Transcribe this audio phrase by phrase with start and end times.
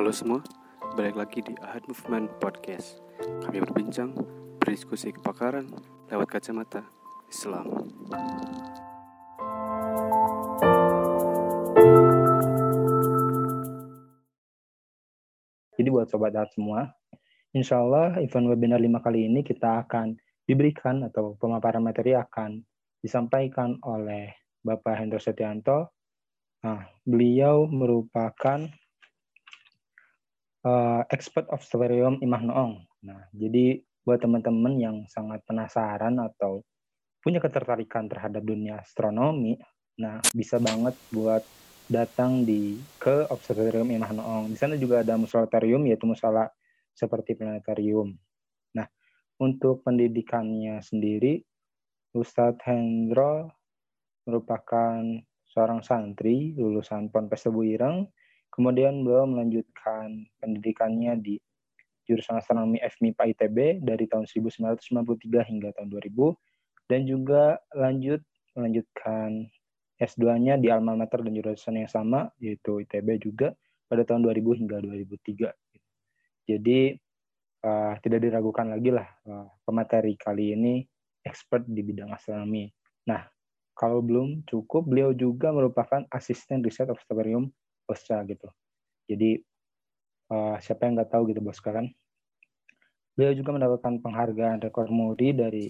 [0.00, 0.40] Halo semua,
[0.96, 3.04] balik lagi di Ahad Movement Podcast.
[3.20, 4.16] Kami berbincang,
[4.56, 5.68] berdiskusi kepakaran
[6.08, 6.88] lewat kacamata
[7.28, 7.68] Islam.
[15.76, 16.96] Jadi buat sobat Ahad semua,
[17.52, 20.16] insya Allah event webinar 5 kali ini kita akan
[20.48, 22.64] diberikan atau pemaparan materi akan
[23.04, 24.32] disampaikan oleh
[24.64, 25.92] Bapak Hendro Setianto.
[26.64, 28.64] Nah, beliau merupakan
[30.64, 32.84] uh, expert of stereo Imah Noong.
[33.04, 36.64] Nah, jadi buat teman-teman yang sangat penasaran atau
[37.20, 39.60] punya ketertarikan terhadap dunia astronomi,
[40.00, 41.44] nah bisa banget buat
[41.90, 44.44] datang di ke Observatorium Imah Noong.
[44.48, 46.48] Di sana juga ada musolatorium yaitu musola
[46.96, 48.14] seperti planetarium.
[48.78, 48.86] Nah,
[49.42, 51.42] untuk pendidikannya sendiri,
[52.14, 53.50] Ustadz Hendro
[54.26, 55.02] merupakan
[55.50, 58.06] seorang santri lulusan Ponpes Tebu Ireng.
[58.50, 61.34] Kemudian beliau melanjutkan pendidikannya di
[62.10, 68.18] jurusan astronomi FMIPA ITB dari tahun 1993 hingga tahun 2000 dan juga lanjut
[68.58, 69.46] melanjutkan
[70.02, 73.54] S2-nya di alma mater dan jurusan yang sama yaitu ITB juga
[73.86, 76.50] pada tahun 2000 hingga 2003.
[76.50, 76.98] Jadi
[77.62, 80.82] uh, tidak diragukan lagi lah uh, pemateri kali ini
[81.22, 82.66] expert di bidang astronomi.
[83.06, 83.22] Nah,
[83.76, 87.52] kalau belum cukup, beliau juga merupakan asisten riset observatorium
[87.90, 88.46] OSCA gitu.
[89.10, 89.42] Jadi
[90.30, 91.90] uh, siapa yang nggak tahu gitu bos kan?
[93.18, 95.66] Beliau juga mendapatkan penghargaan rekor muri dari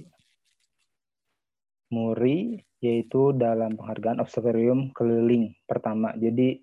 [1.90, 6.14] Muri yaitu dalam penghargaan observatorium keliling pertama.
[6.14, 6.62] Jadi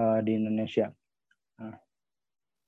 [0.00, 0.88] uh, di Indonesia.
[1.60, 1.76] Nah,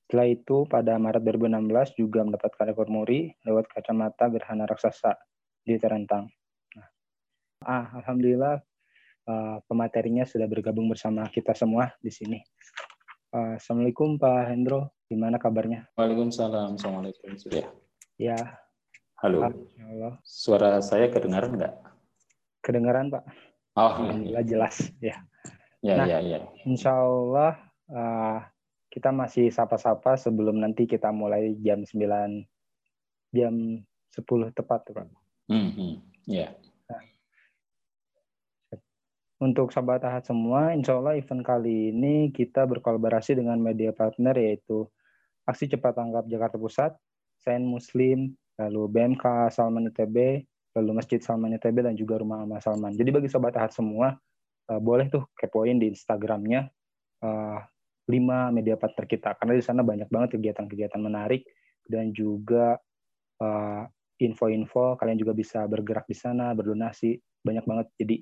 [0.05, 5.17] setelah itu pada Maret 2016 juga mendapatkan rekor muri lewat kacamata gerhana raksasa
[5.65, 6.29] di Terentang.
[7.61, 8.61] Ah, alhamdulillah
[9.31, 12.39] uh, pematerinya sudah bergabung bersama kita semua di sini.
[13.31, 15.87] Uh, Assalamualaikum Pak Hendro, gimana kabarnya?
[15.95, 17.63] Waalaikumsalam, Assalamualaikum sudah.
[18.19, 18.35] Ya.
[19.23, 19.47] Halo.
[19.79, 20.19] Halo.
[20.25, 21.73] Suara saya kedengaran nggak?
[22.59, 23.23] Kedengaran Pak.
[23.79, 25.15] Oh, alhamdulillah jelas ya.
[25.81, 26.39] Ya, nah, ya, ya.
[26.67, 27.55] Insya Allah
[27.89, 28.39] uh,
[28.91, 31.95] kita masih sapa-sapa sebelum nanti kita mulai jam 9
[33.31, 33.53] jam
[34.11, 35.07] 10 tepat Pak.
[35.47, 35.91] Mm -hmm.
[36.27, 36.51] Ya.
[39.41, 44.85] Untuk sahabat Ahad semua, insya Allah event kali ini kita berkolaborasi dengan media partner yaitu
[45.49, 46.93] Aksi Cepat Tanggap Jakarta Pusat,
[47.41, 50.45] Sain Muslim, lalu BMK Salman ITB,
[50.77, 52.93] lalu Masjid Salman ITB, dan juga Rumah Amal Salman.
[52.93, 54.13] Jadi bagi sahabat Ahad semua,
[54.69, 56.69] uh, boleh tuh kepoin di Instagramnya
[57.25, 57.65] uh,
[58.13, 61.49] lima media partner kita, karena di sana banyak banget kegiatan-kegiatan menarik
[61.89, 62.77] dan juga
[63.41, 63.89] uh,
[64.21, 67.89] info-info, kalian juga bisa bergerak di sana, berdonasi, banyak banget.
[67.97, 68.15] Jadi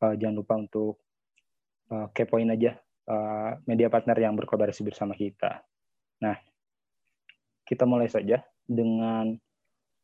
[0.00, 1.00] uh, jangan lupa untuk
[1.92, 2.76] uh, kepoin aja
[3.08, 5.60] uh, media partner yang berkolaborasi bersama kita.
[6.20, 6.36] Nah,
[7.64, 9.34] kita mulai saja dengan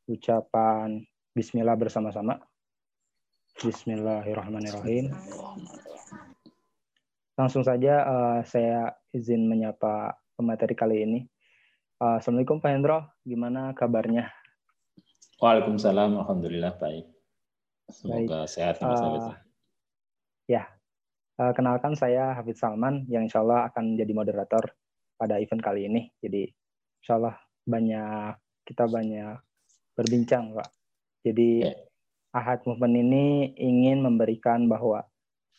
[0.06, 1.02] ucapan
[1.36, 2.40] Bismillah bersama-sama.
[3.60, 5.12] Bismillahirrahmanirrahim.
[7.36, 11.20] Langsung saja uh, saya izin menyapa pemateri kali ini.
[12.00, 14.32] Uh, Assalamualaikum Pak Hendro, gimana kabarnya?
[15.40, 17.04] Waalaikumsalam, Alhamdulillah baik.
[17.92, 18.52] Semoga baik.
[18.52, 18.80] sehat.
[18.80, 19.36] Uh,
[20.46, 20.70] Ya,
[21.42, 24.70] uh, kenalkan saya Hafid Salman yang insya Allah akan jadi moderator
[25.18, 26.14] pada event kali ini.
[26.22, 26.46] Jadi
[27.02, 27.36] insya Allah
[27.66, 29.36] banyak kita banyak
[29.98, 30.68] berbincang, Pak.
[31.26, 31.74] Jadi ya.
[32.36, 35.02] Ahad Movement ini ingin memberikan bahwa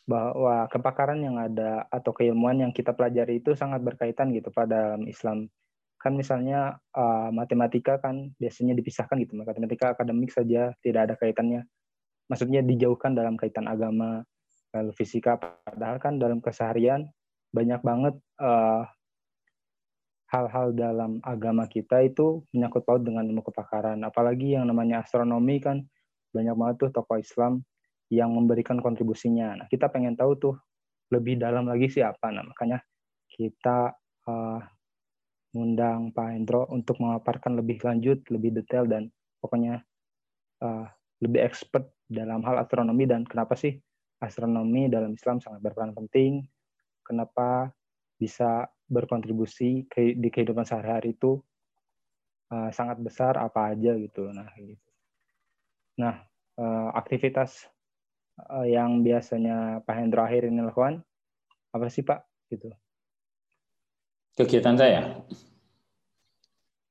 [0.08, 5.52] bahwa kepakaran yang ada atau keilmuan yang kita pelajari itu sangat berkaitan gitu pada Islam.
[6.00, 11.68] Kan misalnya uh, matematika kan biasanya dipisahkan gitu, matematika akademik saja tidak ada kaitannya.
[12.32, 14.24] Maksudnya dijauhkan dalam kaitan agama
[14.94, 17.08] fisika padahal kan dalam keseharian
[17.52, 18.84] banyak banget eh,
[20.28, 24.04] hal-hal dalam agama kita itu menyangkut paut dengan ilmu kepakaran.
[24.04, 25.88] Apalagi yang namanya astronomi kan
[26.36, 27.64] banyak banget tuh tokoh Islam
[28.12, 29.64] yang memberikan kontribusinya.
[29.64, 30.56] Nah kita pengen tahu tuh
[31.12, 32.84] lebih dalam lagi siapa nah makanya
[33.32, 33.96] kita
[34.28, 34.60] uh,
[35.56, 39.08] ngundang Pak Hendro untuk memaparkan lebih lanjut lebih detail dan
[39.40, 39.82] pokoknya
[40.64, 40.86] uh,
[41.24, 43.80] lebih expert dalam hal astronomi dan kenapa sih
[44.22, 46.46] astronomi dalam Islam sangat berperan penting.
[47.06, 47.72] Kenapa
[48.18, 51.38] bisa berkontribusi ke, di kehidupan sehari-hari itu
[52.52, 54.32] uh, sangat besar apa aja gitu.
[54.32, 54.90] Nah, gitu.
[56.02, 56.24] Nah,
[56.58, 57.68] uh, aktivitas
[58.50, 61.04] uh, yang biasanya Pak Hendro akhir ini lakukan
[61.72, 62.26] apa sih Pak?
[62.50, 62.70] Gitu.
[64.38, 65.02] Kegiatan saya?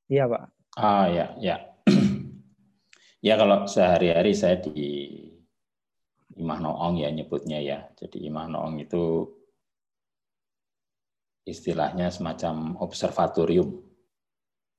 [0.07, 0.43] Iya Pak.
[0.77, 1.57] Ah ya ya.
[3.27, 4.79] ya kalau sehari-hari saya di
[6.37, 7.89] Imah Noong ya nyebutnya ya.
[7.97, 9.25] Jadi Imah Noong itu
[11.47, 13.87] istilahnya semacam observatorium.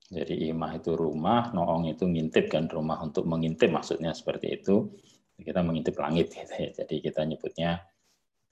[0.09, 4.89] Jadi imah itu rumah, noong itu ngintip kan rumah untuk mengintip maksudnya seperti itu.
[5.37, 6.69] Kita mengintip langit gitu ya.
[6.73, 7.77] Jadi kita nyebutnya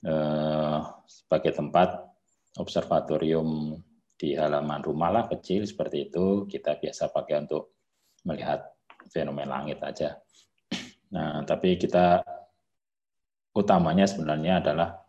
[0.05, 2.05] eh, sebagai tempat
[2.61, 3.73] observatorium
[4.17, 6.45] di halaman rumah lah kecil seperti itu.
[6.45, 7.73] Kita biasa pakai untuk
[8.25, 8.61] melihat
[9.09, 10.13] fenomena langit aja.
[11.13, 12.21] Nah, tapi kita
[13.57, 15.01] utamanya sebenarnya adalah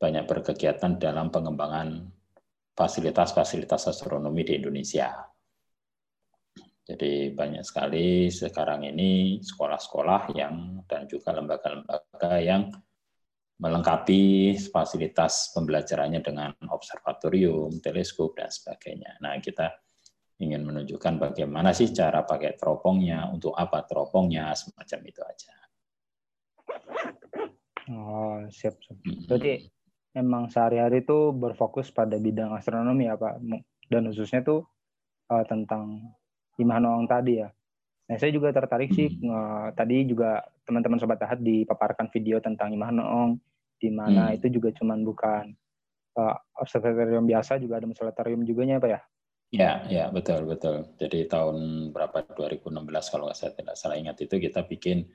[0.00, 2.08] banyak berkegiatan dalam pengembangan
[2.72, 5.12] fasilitas-fasilitas astronomi di Indonesia.
[6.80, 12.72] Jadi banyak sekali sekarang ini sekolah-sekolah yang dan juga lembaga-lembaga yang
[13.60, 19.20] melengkapi fasilitas pembelajarannya dengan observatorium, teleskop dan sebagainya.
[19.20, 19.68] Nah, kita
[20.40, 25.54] ingin menunjukkan bagaimana sih cara pakai teropongnya, untuk apa teropongnya, semacam itu aja.
[27.90, 28.78] Oh, siap.
[28.78, 28.98] siap.
[29.26, 29.66] Berarti
[30.14, 33.42] emang sehari-hari itu berfokus pada bidang astronomi ya, Pak?
[33.90, 34.62] Dan khususnya tuh
[35.30, 36.14] uh, tentang
[36.60, 37.48] Noong tadi ya.
[38.10, 39.72] Nah, saya juga tertarik sih hmm.
[39.72, 43.40] tadi juga teman-teman sobat Ahad dipaparkan video tentang Noong
[43.80, 44.36] di mana hmm.
[44.36, 45.56] itu juga cuman bukan
[46.20, 49.00] uh, observatorium biasa juga ada observatorium juga ya Pak ya?
[49.50, 50.86] Ya, ya betul betul.
[50.94, 52.70] Jadi tahun berapa 2016
[53.10, 55.10] kalau saya tidak salah ingat itu kita bikin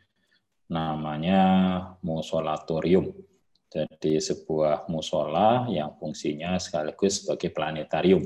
[0.72, 1.42] namanya
[2.02, 3.14] musolatorium.
[3.70, 8.24] Jadi sebuah musola yang fungsinya sekaligus sebagai planetarium.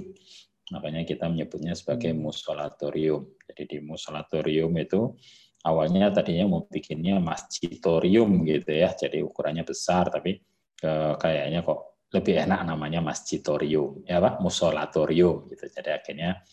[0.69, 2.21] Makanya kita menyebutnya sebagai hmm.
[2.21, 3.21] musolatorium.
[3.50, 5.18] Jadi di musolatorium itu
[5.65, 8.94] awalnya tadinya mau bikinnya masjitorium gitu ya.
[8.94, 10.38] Jadi ukurannya besar tapi
[10.85, 15.65] eh, kayaknya kok lebih enak namanya masjitorium ya Pak, musolatorium gitu.
[15.65, 16.45] Jadi akhirnya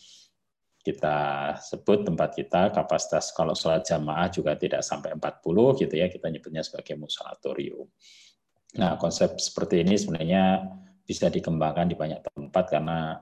[0.86, 1.18] kita
[1.58, 6.62] sebut tempat kita kapasitas kalau sholat jamaah juga tidak sampai 40 gitu ya kita nyebutnya
[6.62, 7.90] sebagai musolatorium.
[8.78, 10.62] Nah konsep seperti ini sebenarnya
[11.02, 13.18] bisa dikembangkan di banyak tempat karena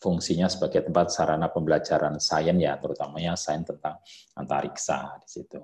[0.00, 4.00] fungsinya sebagai tempat sarana pembelajaran sains ya, terutamanya sains tentang
[4.36, 5.60] antariksa di situ.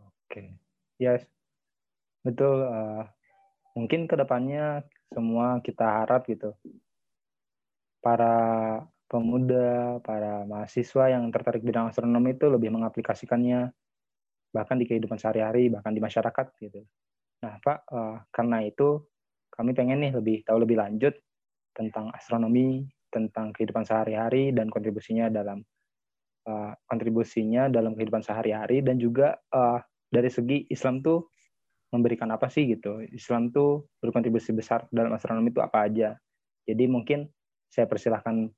[0.00, 0.56] Oke,
[1.00, 1.24] yes,
[2.20, 2.64] betul.
[2.64, 3.02] Uh,
[3.72, 6.54] mungkin ke depannya semua kita harap gitu,
[8.00, 8.34] para
[9.10, 13.72] pemuda, para mahasiswa yang tertarik bidang astronomi itu lebih mengaplikasikannya
[14.50, 16.82] bahkan di kehidupan sehari-hari, bahkan di masyarakat gitu.
[17.42, 19.02] Nah, Pak, uh, karena itu
[19.50, 21.14] kami pengen nih lebih tahu lebih lanjut
[21.74, 25.62] tentang astronomi, tentang kehidupan sehari-hari dan kontribusinya dalam
[26.46, 31.30] uh, kontribusinya dalam kehidupan sehari-hari dan juga uh, dari segi Islam tuh
[31.90, 33.02] memberikan apa sih gitu.
[33.10, 36.14] Islam tuh berkontribusi besar dalam astronomi itu apa aja.
[36.66, 37.26] Jadi mungkin
[37.70, 38.50] saya persilahkan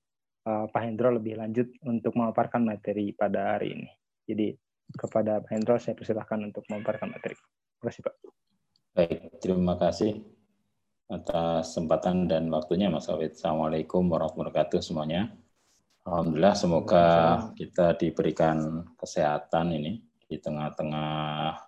[0.48, 3.88] uh, Pak Hendro lebih lanjut untuk memaparkan materi pada hari ini.
[4.24, 4.56] Jadi
[4.96, 7.36] kepada Pak Hendro saya persilahkan untuk memaparkan materi.
[7.36, 8.14] Terima kasih Pak.
[8.92, 10.12] Baik, terima kasih
[11.12, 13.36] atas kesempatan dan waktunya Mas Awid.
[13.36, 15.28] Assalamualaikum warahmatullahi wabarakatuh semuanya.
[16.02, 17.06] Alhamdulillah semoga
[17.54, 21.60] kita diberikan kesehatan ini di tengah-tengah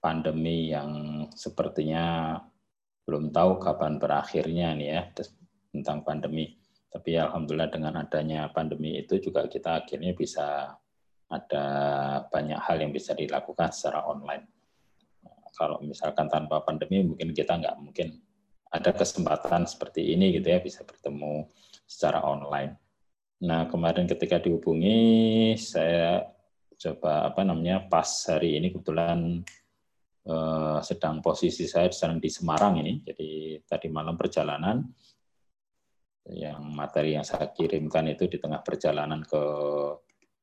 [0.00, 2.36] pandemi yang sepertinya
[3.08, 5.02] belum tahu kapan berakhirnya nih ya
[5.70, 6.58] tentang pandemi.
[6.90, 10.74] Tapi alhamdulillah dengan adanya pandemi itu juga kita akhirnya bisa
[11.30, 11.64] ada
[12.26, 14.50] banyak hal yang bisa dilakukan secara online.
[15.54, 18.18] Kalau misalkan tanpa pandemi mungkin kita nggak mungkin
[18.70, 21.46] ada kesempatan seperti ini gitu ya bisa bertemu
[21.86, 22.74] secara online.
[23.46, 26.26] Nah kemarin ketika dihubungi saya
[26.80, 29.44] coba apa namanya pas hari ini kebetulan
[30.26, 34.80] eh, sedang posisi saya sedang di Semarang ini jadi tadi malam perjalanan
[36.30, 39.42] yang materi yang saya kirimkan itu di tengah perjalanan ke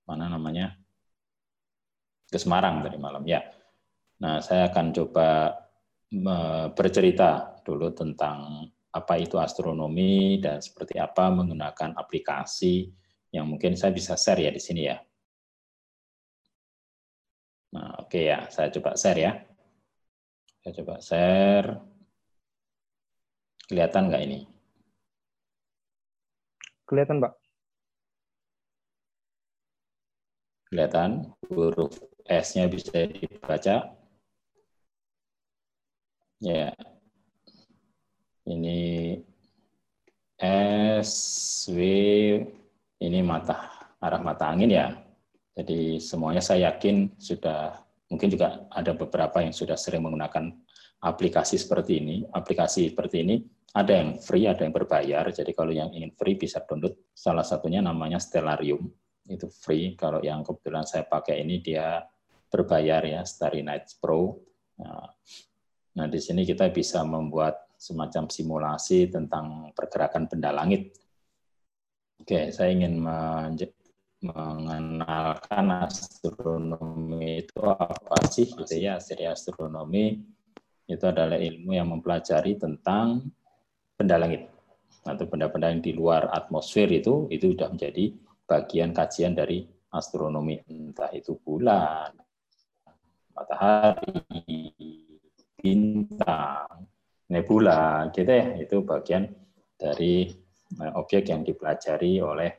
[0.08, 0.76] mana namanya
[2.28, 3.40] ke Semarang tadi malam ya.
[4.24, 5.56] Nah saya akan coba
[6.72, 12.90] bercerita dulu tentang apa itu astronomi dan seperti apa menggunakan aplikasi
[13.32, 14.98] yang mungkin saya bisa share ya di sini ya.
[17.68, 19.32] Nah, oke okay ya, saya coba share ya.
[20.64, 21.70] Saya coba share.
[23.68, 24.57] Kelihatan nggak ini?
[26.88, 27.36] Kelihatan, Pak.
[30.72, 33.92] Kelihatan huruf S-nya bisa dibaca.
[36.40, 36.72] Ya.
[38.48, 38.80] Ini
[40.40, 41.12] S,
[41.68, 41.80] W,
[43.04, 44.96] ini mata, arah mata angin ya.
[45.60, 50.56] Jadi semuanya saya yakin sudah, mungkin juga ada beberapa yang sudah sering menggunakan
[51.04, 52.16] aplikasi seperti ini.
[52.32, 53.36] Aplikasi seperti ini
[53.76, 55.28] ada yang free, ada yang berbayar.
[55.32, 56.96] Jadi kalau yang ingin free bisa download.
[57.12, 58.88] Salah satunya namanya Stellarium.
[59.28, 59.98] Itu free.
[60.00, 62.00] Kalau yang kebetulan saya pakai ini dia
[62.48, 64.40] berbayar ya, Starry Night Pro.
[64.80, 65.12] Nah,
[65.98, 70.94] Nah, di sini kita bisa membuat semacam simulasi tentang pergerakan benda langit.
[72.22, 73.02] Oke, saya ingin
[74.22, 79.02] mengenalkan astronomi itu apa sih gitu ya.
[79.02, 80.22] Jadi astronomi
[80.86, 83.26] itu adalah ilmu yang mempelajari tentang
[83.98, 84.46] benda langit
[85.02, 88.14] atau benda-benda yang di luar atmosfer itu itu sudah menjadi
[88.46, 90.62] bagian kajian dari astronomi.
[90.70, 92.12] Entah itu bulan,
[93.34, 94.72] matahari,
[95.58, 96.88] bintang,
[97.32, 98.48] nebula gitu ya.
[98.62, 99.32] Itu bagian
[99.76, 100.30] dari
[100.78, 102.52] eh, objek yang dipelajari oleh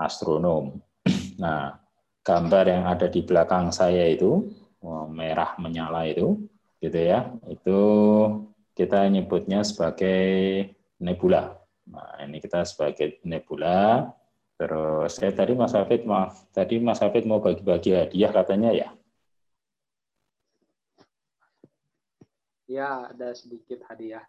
[0.00, 0.76] astronom.
[1.32, 1.74] Nah,
[2.22, 4.46] gambar yang ada di belakang saya itu
[4.84, 6.38] oh, merah menyala itu
[6.78, 7.34] gitu ya.
[7.50, 7.78] Itu
[8.72, 11.56] kita nyebutnya sebagai nebula.
[11.88, 14.08] Nah ini kita sebagai nebula.
[14.56, 18.88] Terus saya eh, tadi Mas Hafid maaf tadi Mas Hafid mau bagi-bagi hadiah katanya ya?
[22.70, 24.24] Ya ada sedikit hadiah.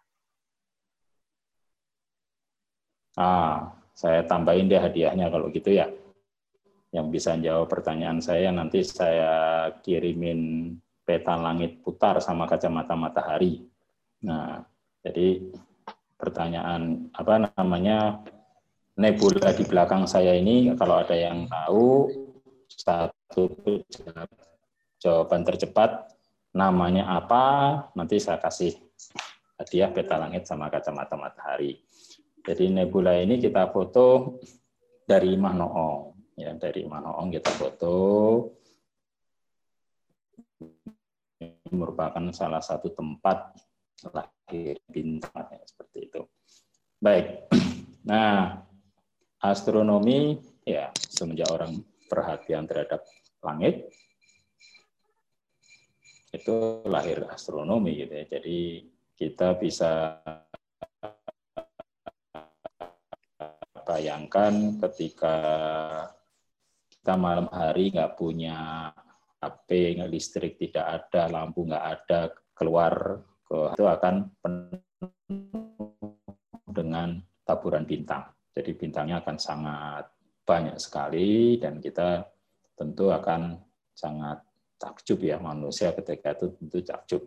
[3.14, 5.86] Ah saya tambahin deh hadiahnya kalau gitu ya.
[6.90, 10.74] Yang bisa jawab pertanyaan saya nanti saya kirimin
[11.06, 13.73] peta langit putar sama kacamata matahari.
[14.24, 14.64] Nah,
[15.04, 15.52] jadi
[16.16, 18.24] pertanyaan apa namanya
[18.96, 22.08] nebula di belakang saya ini kalau ada yang tahu
[22.72, 23.52] satu
[24.96, 26.08] jawaban tercepat
[26.56, 27.44] namanya apa?
[27.92, 28.72] Nanti saya kasih
[29.60, 31.84] hadiah peta langit sama kacamata matahari.
[32.44, 34.40] Jadi nebula ini kita foto
[35.04, 37.96] dari Manoong ya dari Manoong kita foto.
[41.74, 43.52] Merupakan salah satu tempat
[44.12, 46.20] lahir bintang ya, seperti itu.
[47.00, 47.26] Baik.
[48.04, 48.60] Nah,
[49.40, 53.00] astronomi ya semenjak orang perhatian terhadap
[53.40, 53.88] langit
[56.36, 58.24] itu lahir astronomi gitu ya.
[58.28, 58.60] Jadi
[59.16, 60.20] kita bisa
[63.86, 65.36] bayangkan ketika
[66.90, 68.90] kita malam hari nggak punya
[69.38, 74.80] HP, listrik tidak ada, lampu nggak ada, keluar ke itu akan penuh
[76.74, 78.24] dengan taburan bintang.
[78.54, 80.04] Jadi bintangnya akan sangat
[80.44, 82.24] banyak sekali dan kita
[82.74, 83.58] tentu akan
[83.94, 84.42] sangat
[84.78, 87.22] takjub ya manusia ketika itu tentu takjub.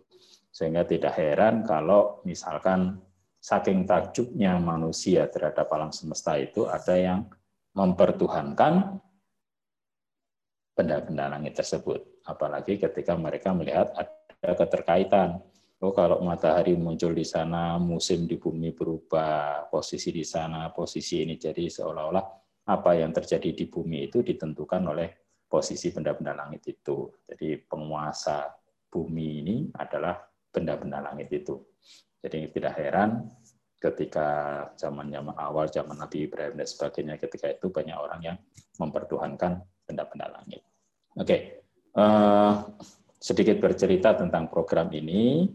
[0.52, 3.00] Sehingga tidak heran kalau misalkan
[3.38, 7.20] saking takjubnya manusia terhadap alam semesta itu ada yang
[7.72, 8.98] mempertuhankan
[10.74, 12.22] benda-benda langit tersebut.
[12.26, 15.42] Apalagi ketika mereka melihat ada keterkaitan.
[15.78, 21.38] Oh, kalau matahari muncul di sana, musim di bumi berubah, posisi di sana, posisi ini
[21.38, 22.24] jadi seolah-olah
[22.66, 25.08] apa yang terjadi di bumi itu ditentukan oleh
[25.46, 27.06] posisi benda-benda langit itu.
[27.22, 28.50] Jadi penguasa
[28.90, 30.18] bumi ini adalah
[30.50, 31.54] benda-benda langit itu.
[32.18, 33.30] Jadi tidak heran
[33.78, 34.28] ketika
[34.74, 38.36] zaman-zaman awal, zaman Nabi Ibrahim dan sebagainya, ketika itu banyak orang yang
[38.82, 40.66] mempertuhankan benda-benda langit.
[41.14, 41.40] Oke, okay.
[41.94, 42.52] uh, eh,
[43.22, 45.46] sedikit bercerita tentang program ini.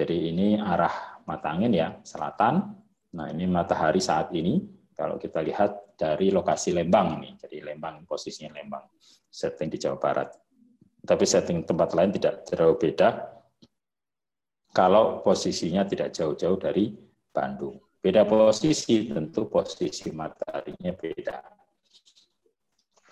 [0.00, 2.72] Jadi ini arah mata angin ya, selatan.
[3.20, 4.64] Nah ini matahari saat ini.
[4.96, 8.88] Kalau kita lihat dari lokasi Lembang ini, jadi Lembang posisinya Lembang,
[9.28, 10.32] setting di Jawa Barat.
[11.04, 13.28] Tapi setting tempat lain tidak terlalu beda.
[14.72, 16.96] Kalau posisinya tidak jauh-jauh dari
[17.28, 17.76] Bandung.
[18.00, 21.36] Beda posisi, tentu posisi mataharinya beda.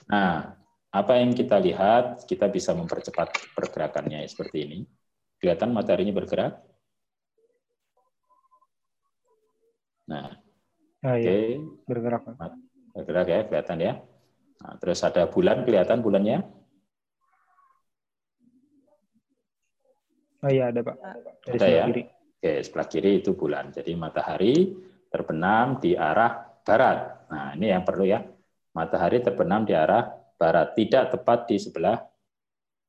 [0.09, 0.57] Nah,
[0.89, 4.79] apa yang kita lihat, kita bisa mempercepat pergerakannya seperti ini.
[5.37, 6.65] Kelihatan mataharinya bergerak?
[10.09, 10.33] Nah,
[11.05, 11.15] oh, iya.
[11.15, 11.23] oke.
[11.23, 11.47] Okay.
[11.87, 12.23] Bergerak.
[12.95, 13.93] Bergerak ya, kelihatan ya.
[14.59, 16.39] Nah, terus ada bulan, kelihatan bulannya?
[20.39, 20.97] Oh iya, ada Pak.
[21.47, 21.85] Dari ada ya?
[21.91, 22.03] Kiri.
[22.39, 23.75] Oke, sebelah kiri itu bulan.
[23.75, 24.55] Jadi matahari
[25.11, 27.27] terbenam di arah barat.
[27.31, 28.23] Nah, ini yang perlu ya.
[28.71, 30.07] Matahari terbenam di arah
[30.39, 31.99] barat, tidak tepat di sebelah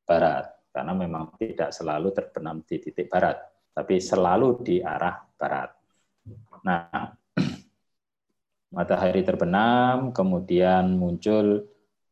[0.05, 3.41] barat, karena memang tidak selalu terbenam di titik barat,
[3.73, 5.73] tapi selalu di arah barat.
[6.61, 7.09] Nah,
[8.69, 11.65] matahari terbenam, kemudian muncul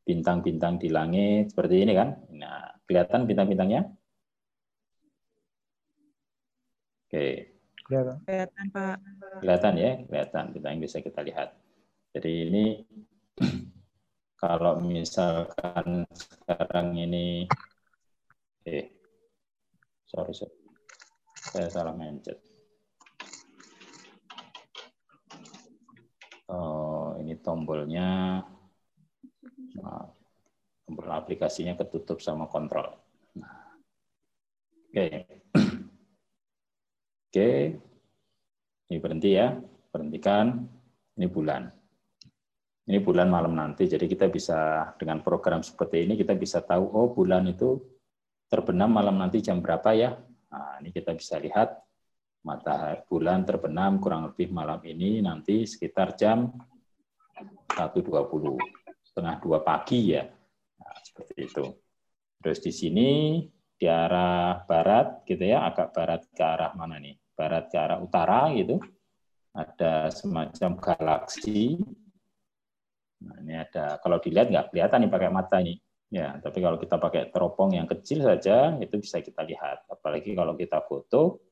[0.08, 2.18] bintang-bintang di langit seperti ini kan.
[2.34, 3.86] Nah, kelihatan bintang-bintangnya?
[7.08, 7.56] Oke.
[7.88, 8.20] Kelihatan.
[8.28, 8.98] Kelihatan, Pak.
[9.40, 11.56] Kelihatan ya, kelihatan bintang yang bisa kita lihat.
[12.12, 12.66] Jadi ini
[14.42, 17.46] kalau misalkan sekarang ini
[18.68, 18.86] eh
[20.04, 20.56] sorry, sorry.
[21.48, 22.36] saya salah mencet
[26.52, 28.42] oh tombolnya
[29.78, 30.06] nah,
[30.86, 32.94] tombol aplikasinya ketutup sama kontrol
[33.38, 33.78] nah.
[34.92, 35.08] oke
[37.38, 37.50] oke.
[38.88, 39.54] Ini berhenti ya,
[39.92, 40.64] berhentikan.
[41.18, 41.68] Ini bulan.
[42.88, 43.84] Ini bulan malam nanti.
[43.84, 47.84] Jadi kita bisa dengan program seperti ini kita bisa tahu oh bulan itu
[48.48, 50.16] terbenam malam nanti jam berapa ya.
[50.48, 51.76] Nah, ini kita bisa lihat
[52.48, 56.48] matahari bulan terbenam kurang lebih malam ini nanti sekitar jam
[57.74, 58.58] 1.20
[59.04, 60.26] setengah dua pagi ya.
[60.82, 61.66] Nah, seperti itu.
[62.42, 63.10] Terus di sini
[63.78, 67.18] di arah barat gitu ya, agak barat ke arah mana nih?
[67.38, 68.82] Barat ke arah utara gitu.
[69.58, 71.82] Ada semacam galaksi
[73.18, 75.78] Nah, ini ada kalau dilihat nggak kelihatan nih pakai mata nih.
[76.08, 79.84] Ya, tapi kalau kita pakai teropong yang kecil saja itu bisa kita lihat.
[79.92, 81.44] Apalagi kalau kita foto,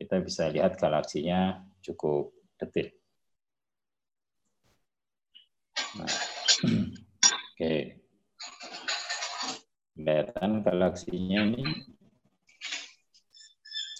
[0.00, 2.90] kita bisa lihat galaksinya cukup detil.
[6.00, 8.00] Oke.
[9.92, 11.64] Kelihatan galaksinya ini.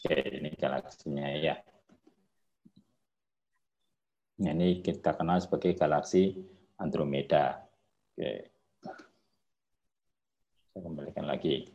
[0.02, 1.56] Oke, ini galaksinya ya.
[4.42, 6.32] Ini kita kenal sebagai galaksi
[6.80, 7.60] Andromeda.
[8.16, 8.32] Oke.
[10.72, 11.68] Saya kembalikan lagi.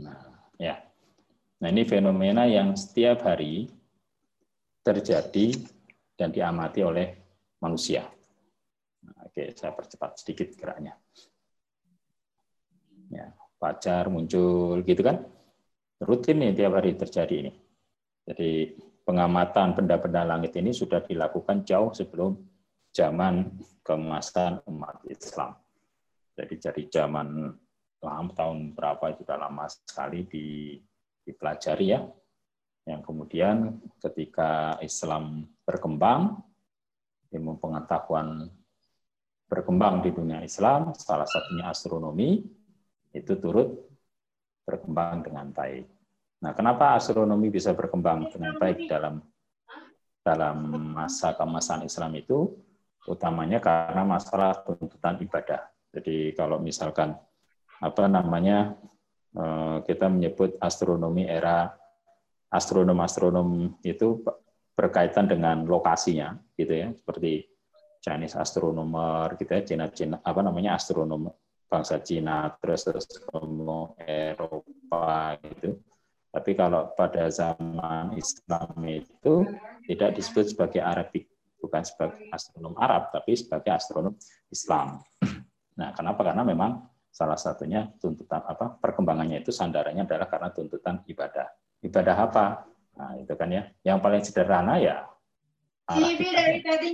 [0.00, 0.22] Nah,
[0.56, 0.78] ya.
[1.58, 3.66] Nah, ini fenomena yang setiap hari
[4.86, 5.66] terjadi
[6.14, 7.18] dan diamati oleh
[7.58, 8.15] manusia.
[9.36, 10.96] Oke, saya percepat sedikit geraknya.
[13.12, 15.28] Ya, pacar muncul gitu kan.
[16.00, 17.52] Rutin nih tiap hari terjadi ini.
[18.24, 22.32] Jadi pengamatan benda-benda langit ini sudah dilakukan jauh sebelum
[22.96, 25.52] zaman kemasan umat Islam.
[26.32, 27.28] Jadi dari zaman
[28.00, 30.24] lama tahun berapa sudah lama sekali
[31.28, 32.00] dipelajari ya.
[32.88, 36.40] Yang kemudian ketika Islam berkembang,
[37.36, 38.48] ilmu pengetahuan
[39.46, 42.42] berkembang di dunia Islam, salah satunya astronomi,
[43.14, 43.86] itu turut
[44.66, 45.86] berkembang dengan baik.
[46.42, 49.22] Nah, kenapa astronomi bisa berkembang dengan baik dalam
[50.26, 50.56] dalam
[50.92, 52.66] masa kemasan Islam itu?
[53.06, 55.70] utamanya karena masalah tuntutan ibadah.
[55.94, 57.14] Jadi kalau misalkan
[57.80, 58.74] apa namanya
[59.32, 61.72] eh, kita menyebut astronomi era
[62.50, 64.20] astronom-astronom itu
[64.76, 67.48] berkaitan dengan lokasinya gitu ya seperti
[68.06, 71.26] Chinese astronomer gitu ya Cina Cina apa namanya astronom
[71.66, 73.06] bangsa Cina terus terus
[74.06, 75.82] Eropa gitu
[76.30, 79.42] tapi kalau pada zaman Islam itu
[79.90, 84.14] tidak disebut sebagai Arabic bukan sebagai astronom Arab, tapi sebagai astronom
[84.52, 85.02] Islam.
[85.76, 86.24] Nah, kenapa?
[86.24, 91.52] Karena memang salah satunya tuntutan apa perkembangannya itu sandarannya adalah karena tuntutan ibadah.
[91.84, 92.64] Ibadah apa?
[92.96, 93.68] Nah, itu kan ya.
[93.84, 95.04] Yang paling sederhana ya
[95.86, 96.90] arah dari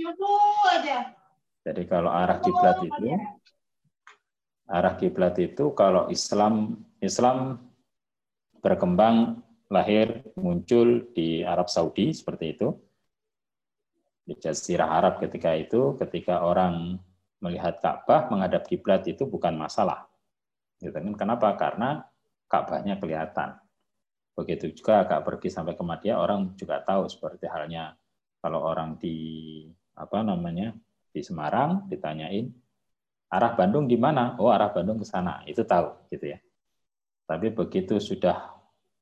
[1.63, 3.05] Jadi kalau arah kiblat itu
[4.69, 7.59] arah kiblat itu kalau Islam Islam
[8.63, 12.71] berkembang lahir muncul di Arab Saudi seperti itu
[14.23, 16.95] di Jazirah Arab ketika itu, ketika orang
[17.43, 20.07] melihat Ka'bah menghadap kiblat itu bukan masalah.
[20.79, 21.03] Gitu kan?
[21.19, 21.59] Kenapa?
[21.59, 22.07] Karena
[22.47, 23.59] Ka'bahnya kelihatan.
[24.33, 27.93] Begitu juga agak pergi sampai ke Madinah, orang juga tahu seperti halnya
[28.43, 29.15] kalau orang di
[29.95, 30.75] apa namanya
[31.15, 32.51] di Semarang ditanyain
[33.31, 34.35] arah Bandung di mana?
[34.35, 36.43] Oh arah Bandung ke sana, itu tahu gitu ya.
[37.23, 38.51] Tapi begitu sudah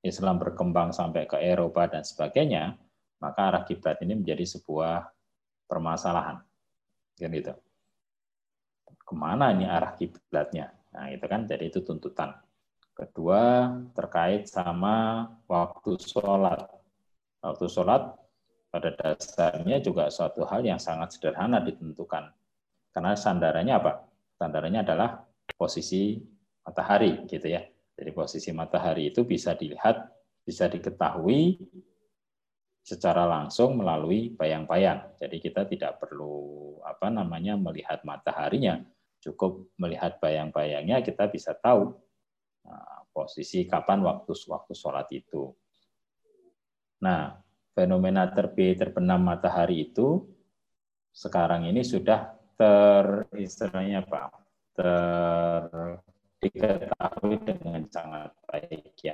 [0.05, 2.77] Islam berkembang sampai ke Eropa dan sebagainya,
[3.17, 5.09] maka arah kiblat ini menjadi sebuah
[5.65, 6.37] permasalahan.
[7.17, 7.57] Kan gitu.
[8.85, 10.69] Ke mana ini arah kiblatnya?
[10.93, 12.37] Nah, itu kan jadi itu tuntutan.
[12.93, 16.69] Kedua, terkait sama waktu sholat.
[17.41, 18.20] Waktu sholat
[18.71, 22.31] pada dasarnya juga suatu hal yang sangat sederhana ditentukan.
[22.95, 24.07] Karena sandarannya apa?
[24.39, 25.27] Sandarannya adalah
[25.59, 26.15] posisi
[26.63, 27.67] matahari, gitu ya.
[27.99, 30.07] Jadi posisi matahari itu bisa dilihat,
[30.47, 31.59] bisa diketahui
[32.81, 35.19] secara langsung melalui bayang-bayang.
[35.19, 38.81] Jadi kita tidak perlu apa namanya melihat mataharinya,
[39.21, 41.93] cukup melihat bayang-bayangnya kita bisa tahu
[42.65, 45.53] nah, posisi kapan waktu waktu sholat itu.
[47.05, 47.37] Nah,
[47.71, 50.27] fenomena terbit terbenam matahari itu
[51.11, 54.31] sekarang ini sudah ter istilahnya apa?
[54.71, 55.63] ter
[56.41, 59.13] diketahui dengan sangat baik ya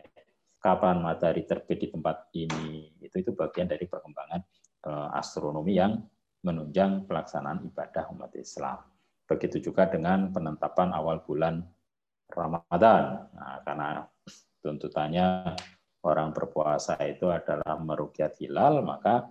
[0.62, 4.41] kapan matahari terbit di tempat ini itu itu bagian dari perkembangan
[4.86, 5.98] eh, astronomi yang
[6.46, 8.80] menunjang pelaksanaan ibadah umat Islam.
[9.28, 11.60] Begitu juga dengan penetapan awal bulan
[12.32, 13.28] Ramadan.
[13.36, 14.08] Nah, karena
[14.63, 15.58] tuntutannya
[16.08, 19.28] orang berpuasa itu adalah merukyat hilal, maka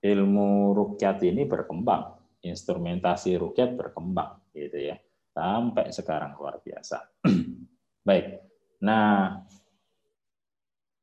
[0.00, 4.96] ilmu rukyat ini berkembang, instrumentasi rukyat berkembang, gitu ya,
[5.32, 7.04] sampai sekarang luar biasa.
[8.08, 8.40] Baik,
[8.80, 9.40] nah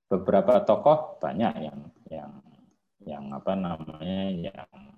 [0.09, 1.79] beberapa tokoh banyak yang
[2.11, 2.31] yang
[3.01, 4.90] yang apa namanya yang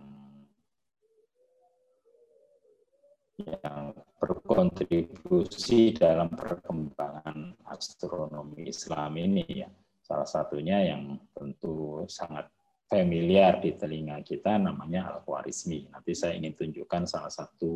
[3.42, 9.70] yang berkontribusi dalam perkembangan astronomi Islam ini ya.
[10.04, 12.52] Salah satunya yang tentu sangat
[12.86, 15.90] familiar di telinga kita namanya Al-Khwarizmi.
[15.90, 17.74] Nanti saya ingin tunjukkan salah satu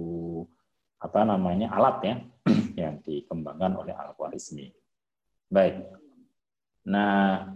[0.97, 2.15] apa namanya alat ya
[2.85, 4.69] yang dikembangkan oleh Al-Khwarizmi.
[5.49, 5.87] Baik.
[6.87, 7.55] Nah,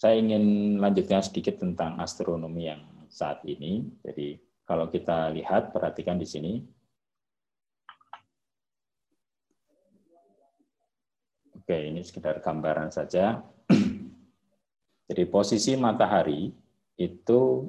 [0.00, 3.86] saya ingin lanjutkan sedikit tentang astronomi yang saat ini.
[4.02, 6.52] Jadi kalau kita lihat, perhatikan di sini.
[11.56, 13.40] Oke, ini sekedar gambaran saja.
[15.08, 16.48] Jadi posisi matahari
[16.96, 17.68] itu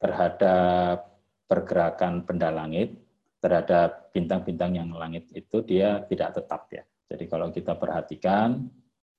[0.00, 1.04] terhadap
[1.44, 2.96] pergerakan benda langit,
[3.40, 6.84] terhadap bintang-bintang yang langit itu dia tidak tetap ya.
[7.10, 8.70] Jadi kalau kita perhatikan,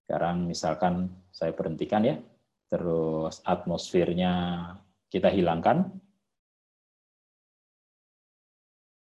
[0.05, 2.17] sekarang misalkan saya berhentikan ya,
[2.71, 4.33] terus atmosfernya
[5.11, 6.00] kita hilangkan.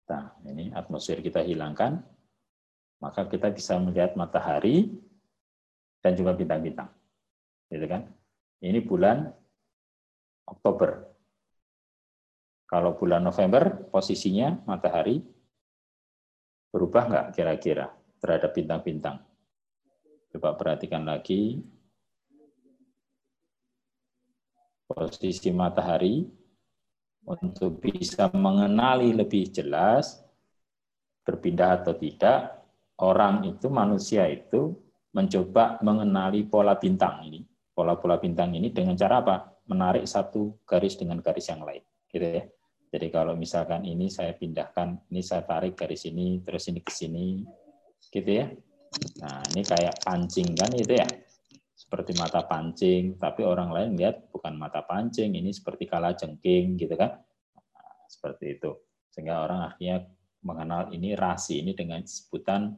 [0.08, 2.00] Nah, ini atmosfer kita hilangkan,
[3.04, 4.88] maka kita bisa melihat matahari
[6.00, 6.88] dan juga bintang-bintang.
[7.68, 8.08] Gitu kan?
[8.64, 9.28] Ini bulan
[10.48, 11.04] Oktober.
[12.68, 15.20] Kalau bulan November, posisinya matahari
[16.68, 19.24] berubah nggak kira-kira terhadap bintang-bintang?
[20.32, 21.64] Coba perhatikan lagi
[24.88, 26.37] posisi matahari
[27.28, 30.24] untuk bisa mengenali lebih jelas
[31.28, 32.64] berpindah atau tidak,
[33.04, 34.72] orang itu, manusia itu
[35.12, 37.44] mencoba mengenali pola bintang ini.
[37.76, 39.36] Pola-pola bintang ini dengan cara apa?
[39.68, 41.84] Menarik satu garis dengan garis yang lain.
[42.08, 42.42] Gitu ya.
[42.88, 47.44] Jadi kalau misalkan ini saya pindahkan, ini saya tarik garis ini, terus ini ke sini,
[48.08, 48.48] gitu ya.
[49.20, 51.04] Nah, ini kayak pancing kan itu ya
[51.88, 56.92] seperti mata pancing, tapi orang lain lihat bukan mata pancing, ini seperti kala jengking gitu
[56.92, 57.16] kan.
[57.56, 58.76] Nah, seperti itu.
[59.08, 60.04] Sehingga orang akhirnya
[60.44, 62.76] mengenal ini rasi ini dengan sebutan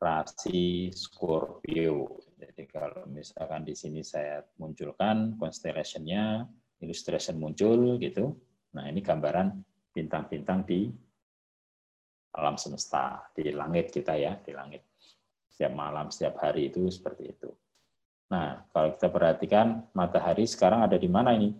[0.00, 2.24] rasi Scorpio.
[2.40, 6.48] Jadi kalau misalkan di sini saya munculkan constellation-nya,
[6.80, 8.40] illustration muncul gitu.
[8.72, 9.52] Nah, ini gambaran
[9.92, 10.88] bintang-bintang di
[12.32, 14.89] alam semesta, di langit kita ya, di langit
[15.60, 17.52] setiap malam, setiap hari itu seperti itu.
[18.32, 21.52] Nah, kalau kita perhatikan matahari sekarang ada di mana ini?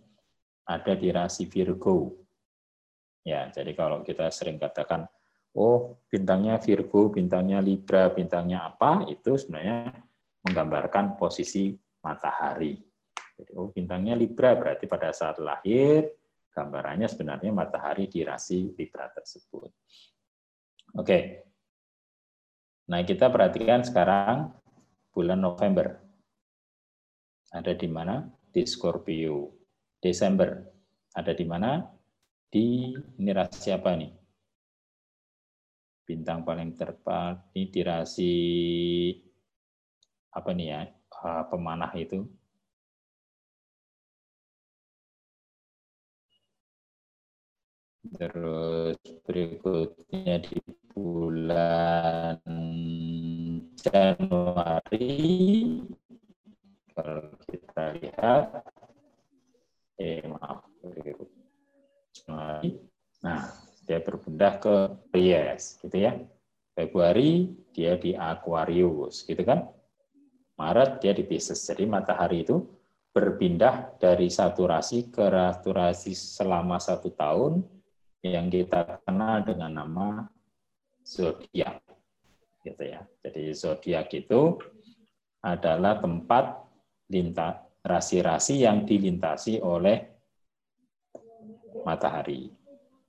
[0.65, 2.17] Ada di rasi Virgo.
[3.29, 5.05] Ya, jadi kalau kita sering katakan,
[5.53, 9.93] oh bintangnya Virgo, bintangnya Libra, bintangnya apa, itu sebenarnya
[10.49, 12.81] menggambarkan posisi matahari.
[13.37, 16.09] Jadi, oh bintangnya Libra, berarti pada saat lahir,
[16.57, 19.69] gambarannya sebenarnya matahari di rasi Libra tersebut.
[20.97, 21.50] Oke,
[22.91, 24.51] Nah, kita perhatikan sekarang
[25.15, 26.03] bulan November.
[27.55, 28.27] Ada di mana?
[28.51, 29.55] Di Scorpio.
[30.03, 30.59] Desember.
[31.15, 31.87] Ada di mana?
[32.51, 34.11] Di ini rasi apa nih?
[36.03, 38.35] Bintang paling tepat ini di rasi
[40.35, 40.81] apa nih ya?
[41.23, 42.27] Ah, pemanah itu.
[48.19, 50.59] Terus berikutnya di
[50.93, 52.41] bulan
[53.81, 55.17] Januari
[56.93, 58.45] kalau kita lihat
[59.97, 60.69] eh maaf
[62.13, 62.71] Januari.
[63.25, 63.41] Nah
[63.85, 64.75] dia berpindah ke
[65.17, 66.15] Aries gitu ya.
[66.77, 69.67] Februari dia di Aquarius gitu kan.
[70.61, 71.65] Maret dia di Pisces.
[71.65, 72.61] Jadi matahari itu
[73.11, 77.65] berpindah dari satu rasi ke satu rasi selama satu tahun
[78.23, 80.29] yang kita kenal dengan nama
[81.11, 81.83] zodiak
[82.63, 83.03] gitu ya.
[83.27, 84.63] Jadi zodiak itu
[85.43, 86.63] adalah tempat
[87.11, 89.99] lintas rasi-rasi yang dilintasi oleh
[91.83, 92.53] matahari.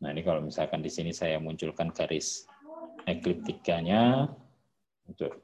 [0.02, 2.50] Nah, ini kalau misalkan di sini saya munculkan garis
[3.06, 4.32] ekliptikanya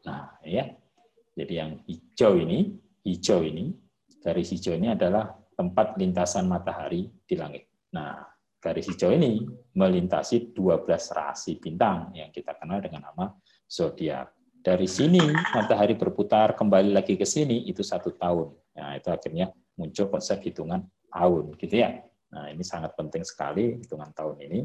[0.08, 0.63] nah ya.
[1.38, 2.72] Jadi yang hijau ini,
[3.04, 3.76] hijau ini,
[4.24, 7.70] garis hijau ini adalah tempat lintasan matahari di langit.
[7.93, 8.26] Nah,
[8.58, 9.46] garis hijau ini
[9.78, 13.32] melintasi 12 rasi bintang yang kita kenal dengan nama
[13.70, 14.34] zodiak.
[14.67, 15.22] Dari sini
[15.56, 18.52] matahari berputar kembali lagi ke sini itu satu tahun.
[18.76, 22.04] Nah itu akhirnya muncul konsep hitungan tahun, gitu ya.
[22.34, 24.60] Nah ini sangat penting sekali hitungan tahun ini.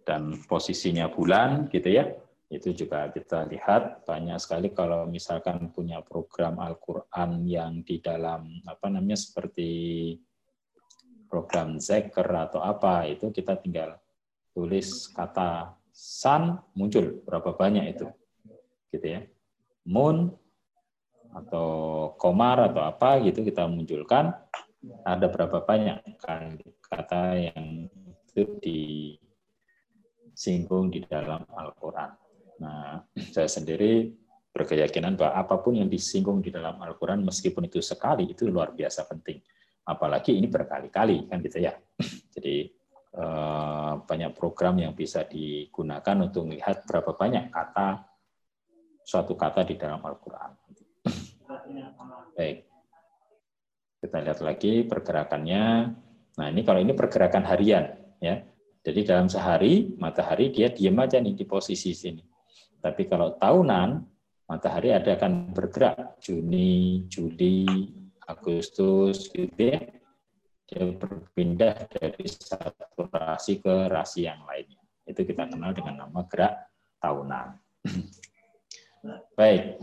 [0.00, 2.08] Dan posisinya bulan, gitu ya.
[2.50, 8.90] Itu juga kita lihat banyak sekali kalau misalkan punya program Al-Quran yang di dalam apa
[8.90, 9.68] namanya seperti
[11.30, 13.96] program Zeker atau apa itu kita tinggal
[14.50, 18.10] tulis kata sun muncul berapa banyak itu
[18.90, 19.22] gitu ya
[19.86, 20.34] moon
[21.30, 21.68] atau
[22.18, 24.34] komar atau apa gitu kita munculkan
[25.06, 26.02] ada berapa banyak
[26.82, 27.86] kata yang
[28.30, 28.42] itu
[30.34, 32.10] disinggung di dalam Al-Quran.
[32.62, 33.02] Nah,
[33.34, 34.14] saya sendiri
[34.50, 39.06] berkeyakinan bahwa apa pun yang disinggung di dalam Al-Quran, meskipun itu sekali, itu luar biasa
[39.06, 39.38] penting.
[39.90, 41.74] Apalagi ini berkali-kali, kan gitu ya.
[42.38, 42.56] Jadi
[43.18, 48.06] eh, banyak program yang bisa digunakan untuk melihat berapa banyak kata
[49.02, 50.50] suatu kata di dalam Al-Quran.
[52.38, 52.70] Baik.
[54.00, 55.64] Kita lihat lagi pergerakannya.
[56.38, 57.84] Nah, ini kalau ini pergerakan harian
[58.22, 58.40] ya.
[58.80, 62.24] Jadi dalam sehari matahari dia diam aja nih di posisi sini.
[62.80, 64.00] Tapi kalau tahunan
[64.48, 67.68] matahari ada akan bergerak Juni, Juli,
[68.30, 69.80] Agustus gitu ya.
[70.70, 74.78] Dia berpindah dari satu rasi ke rasi yang lainnya.
[75.02, 76.54] Itu kita kenal dengan nama gerak
[77.02, 77.48] tahunan.
[79.38, 79.82] Baik.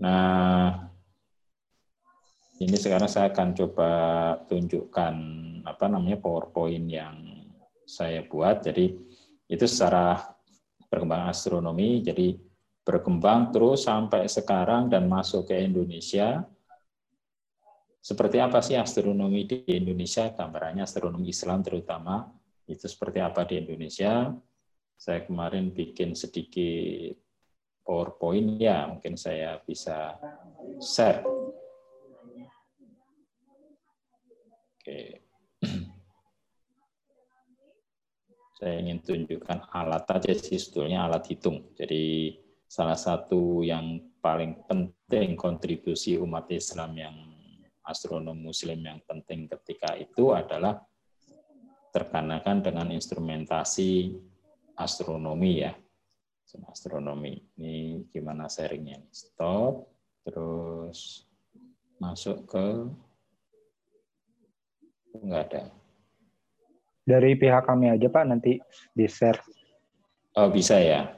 [0.00, 0.88] Nah,
[2.62, 3.90] ini sekarang saya akan coba
[4.48, 5.14] tunjukkan
[5.68, 7.16] apa namanya PowerPoint yang
[7.84, 8.64] saya buat.
[8.64, 8.94] Jadi
[9.50, 10.32] itu secara
[10.88, 12.00] perkembangan astronomi.
[12.00, 12.38] Jadi
[12.82, 16.46] berkembang terus sampai sekarang dan masuk ke Indonesia.
[18.02, 20.26] Seperti apa sih astronomi di Indonesia?
[20.34, 22.26] Gambarannya astronomi Islam terutama
[22.66, 24.34] itu seperti apa di Indonesia?
[24.98, 27.14] Saya kemarin bikin sedikit
[27.86, 30.18] PowerPoint ya, mungkin saya bisa
[30.82, 31.22] share.
[34.82, 35.22] Oke.
[38.62, 41.74] Saya ingin tunjukkan alat aja sih sebetulnya alat hitung.
[41.74, 42.38] Jadi
[42.70, 47.31] salah satu yang paling penting kontribusi umat Islam yang
[47.82, 50.82] astronom muslim yang penting ketika itu adalah
[51.92, 54.16] terkanakan dengan instrumentasi
[54.78, 55.72] astronomi ya.
[56.68, 57.40] Astronomi.
[57.56, 59.00] Ini gimana sharingnya?
[59.08, 59.88] Stop.
[60.24, 61.24] Terus
[61.96, 62.66] masuk ke
[65.16, 65.64] enggak ada.
[67.02, 68.62] Dari pihak kami aja pak nanti
[68.94, 69.42] di share
[70.36, 71.12] oh bisa ya?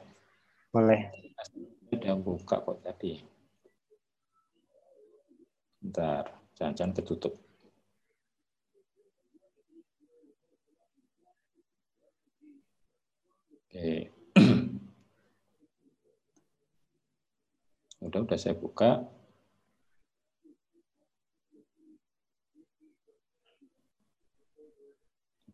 [0.71, 1.07] Boleh.
[1.93, 3.21] Udah buka kok tadi.
[5.79, 7.35] Bentar, jangan-jangan ketutup.
[13.69, 14.11] Oke.
[18.07, 19.03] udah, udah saya buka.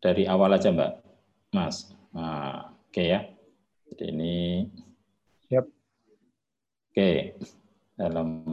[0.02, 0.92] Dari awal aja, Mbak.
[1.54, 1.94] Mas.
[2.10, 3.22] Nah, oke ya.
[3.92, 4.66] Jadi ini
[6.92, 7.40] Oke,
[7.96, 8.44] dalam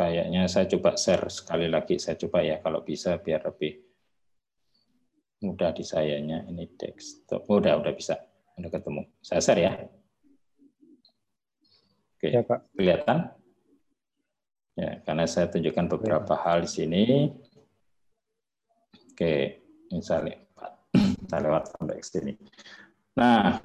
[0.00, 2.00] kayaknya saya coba share sekali lagi.
[2.00, 3.76] Saya coba ya kalau bisa biar lebih
[5.44, 6.48] mudah di sayanya.
[6.48, 7.44] Ini desktop.
[7.52, 8.16] Oh, udah, udah bisa.
[8.56, 9.04] Udah ketemu.
[9.20, 9.72] Saya share ya.
[12.16, 12.60] Oke, ya, Pak.
[12.72, 13.18] kelihatan?
[14.80, 16.40] Ya, karena saya tunjukkan beberapa ya.
[16.48, 17.02] hal di sini.
[19.12, 19.60] Oke,
[19.92, 20.40] misalnya
[20.90, 22.32] Kita lewat sampai ke sini.
[23.14, 23.60] Nah,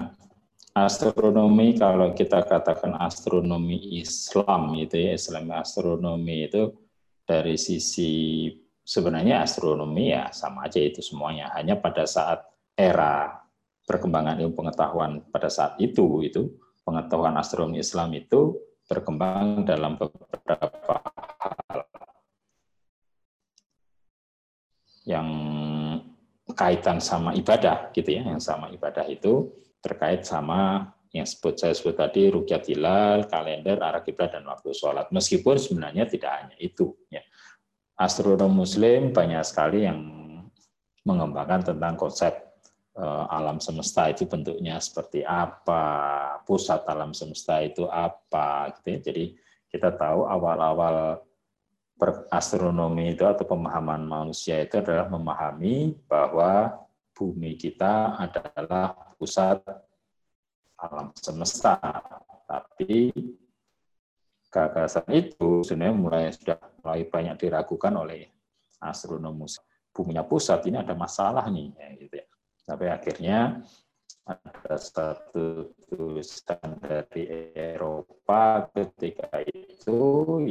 [0.75, 6.75] astronomi kalau kita katakan astronomi Islam itu ya Islam astronomi itu
[7.23, 8.51] dari sisi
[8.83, 11.55] sebenarnya astronomi ya sama aja itu semuanya.
[11.55, 12.43] Hanya pada saat
[12.75, 13.39] era
[13.87, 16.51] perkembangan ilmu pengetahuan pada saat itu itu
[16.83, 18.59] pengetahuan astronomi Islam itu
[18.91, 20.99] berkembang dalam beberapa
[21.39, 21.87] hal.
[25.07, 25.27] Yang
[26.51, 29.49] kaitan sama ibadah gitu ya yang sama ibadah itu
[29.85, 35.07] terkait sama yang sebut saya sebut tadi rukyat hilal, kalender, arah kiblat dan waktu sholat.
[35.13, 36.91] Meskipun sebenarnya tidak hanya itu.
[37.07, 37.23] Ya.
[37.95, 40.03] Astronom Muslim banyak sekali yang
[41.07, 42.35] mengembangkan tentang konsep
[42.99, 48.75] uh, alam semesta itu bentuknya seperti apa, pusat alam semesta itu apa.
[48.75, 48.99] Gitu ya.
[48.99, 49.25] Jadi
[49.71, 51.23] kita tahu awal-awal
[52.27, 56.75] astronomi itu atau pemahaman manusia itu adalah memahami bahwa
[57.15, 59.63] bumi kita adalah pusat
[60.75, 61.79] alam semesta.
[62.45, 63.09] Tapi
[64.51, 68.27] gagasan itu sebenarnya mulai sudah mulai banyak diragukan oleh
[68.83, 69.57] astronomus.
[69.95, 72.27] Buminya pusat ini ada masalah nih, ya, gitu ya.
[72.67, 73.63] Sampai akhirnya
[74.25, 80.01] ada satu tulisan dari Eropa ketika itu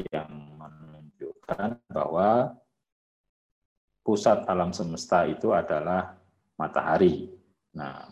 [0.09, 2.55] yang menunjukkan bahwa
[4.07, 6.24] pusat alam semesta itu adalah
[6.59, 7.29] matahari.
[7.75, 8.07] Nah,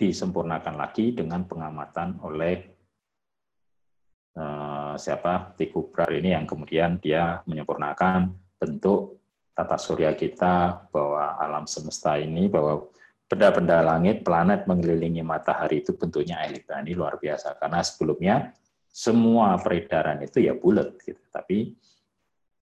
[0.00, 2.56] disempurnakan lagi dengan pengamatan oleh
[4.40, 5.52] uh, siapa
[5.92, 9.20] Brahe ini yang kemudian dia menyempurnakan bentuk
[9.52, 12.88] tata surya kita bahwa alam semesta ini bahwa
[13.28, 18.36] benda-benda langit planet mengelilingi matahari itu bentuknya elipsa ini luar biasa karena sebelumnya
[18.88, 21.20] semua peredaran itu ya bulat gitu.
[21.30, 21.76] Tapi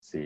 [0.01, 0.25] si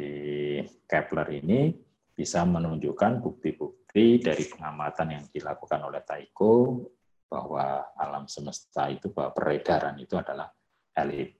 [0.86, 1.74] Kepler ini
[2.14, 6.86] bisa menunjukkan bukti-bukti dari pengamatan yang dilakukan oleh Tycho
[7.26, 10.50] bahwa alam semesta itu bahwa peredaran itu adalah
[10.98, 11.38] elit.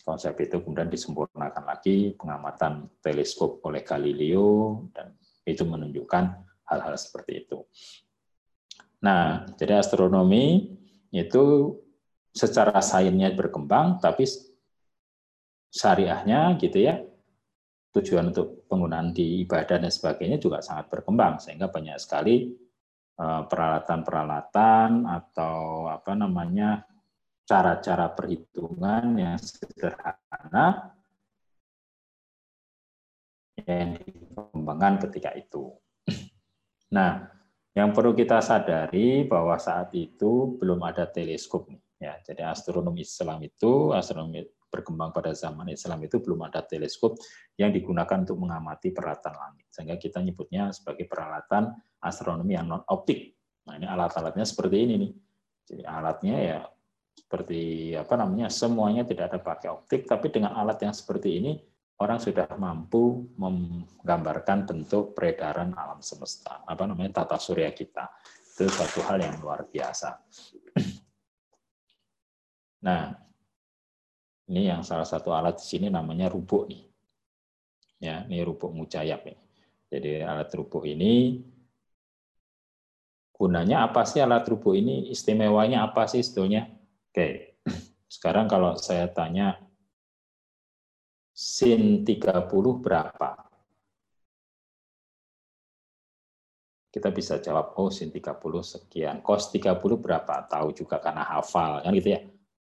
[0.00, 6.24] Konsep itu kemudian disempurnakan lagi pengamatan teleskop oleh Galileo dan itu menunjukkan
[6.70, 7.58] hal-hal seperti itu.
[9.02, 10.72] Nah, jadi astronomi
[11.10, 11.74] itu
[12.32, 14.24] secara sainsnya berkembang, tapi
[15.72, 17.02] syariahnya gitu ya,
[17.92, 22.50] tujuan untuk penggunaan di ibadah dan sebagainya juga sangat berkembang, sehingga banyak sekali
[23.16, 26.84] eh, peralatan-peralatan atau apa namanya
[27.46, 30.92] cara-cara perhitungan yang sederhana
[33.66, 35.72] yang dikembangkan ketika itu.
[36.86, 37.18] Nah,
[37.74, 41.66] yang perlu kita sadari bahwa saat itu belum ada teleskop
[41.98, 42.14] ya.
[42.22, 47.16] Jadi astronomi Islam itu astronomi berkembang pada zaman Islam itu belum ada teleskop
[47.56, 49.66] yang digunakan untuk mengamati peralatan langit.
[49.72, 51.72] Sehingga kita nyebutnya sebagai peralatan
[52.04, 53.32] astronomi yang non optik.
[53.64, 55.12] Nah, ini alat-alatnya seperti ini nih.
[55.66, 56.60] Jadi alatnya ya
[57.16, 61.52] seperti apa namanya semuanya tidak ada pakai optik tapi dengan alat yang seperti ini
[61.96, 68.12] orang sudah mampu menggambarkan bentuk peredaran alam semesta, apa namanya tata surya kita.
[68.56, 70.08] Itu suatu hal yang luar biasa.
[72.76, 73.10] Nah,
[74.46, 76.82] ini yang salah satu alat di sini namanya rubuk nih.
[77.98, 79.38] Ya, ini rubuk mujayab nih.
[79.90, 81.42] Jadi alat rubuk ini
[83.34, 85.10] gunanya apa sih alat rubuk ini?
[85.10, 86.70] Istimewanya apa sih sebetulnya?
[87.10, 87.58] Oke.
[88.14, 89.58] Sekarang kalau saya tanya
[91.34, 93.30] sin 30 berapa?
[96.96, 99.20] Kita bisa jawab, oh sin 30 sekian.
[99.20, 100.48] Cos 30 berapa?
[100.48, 102.24] Tahu juga karena hafal, kan gitu ya.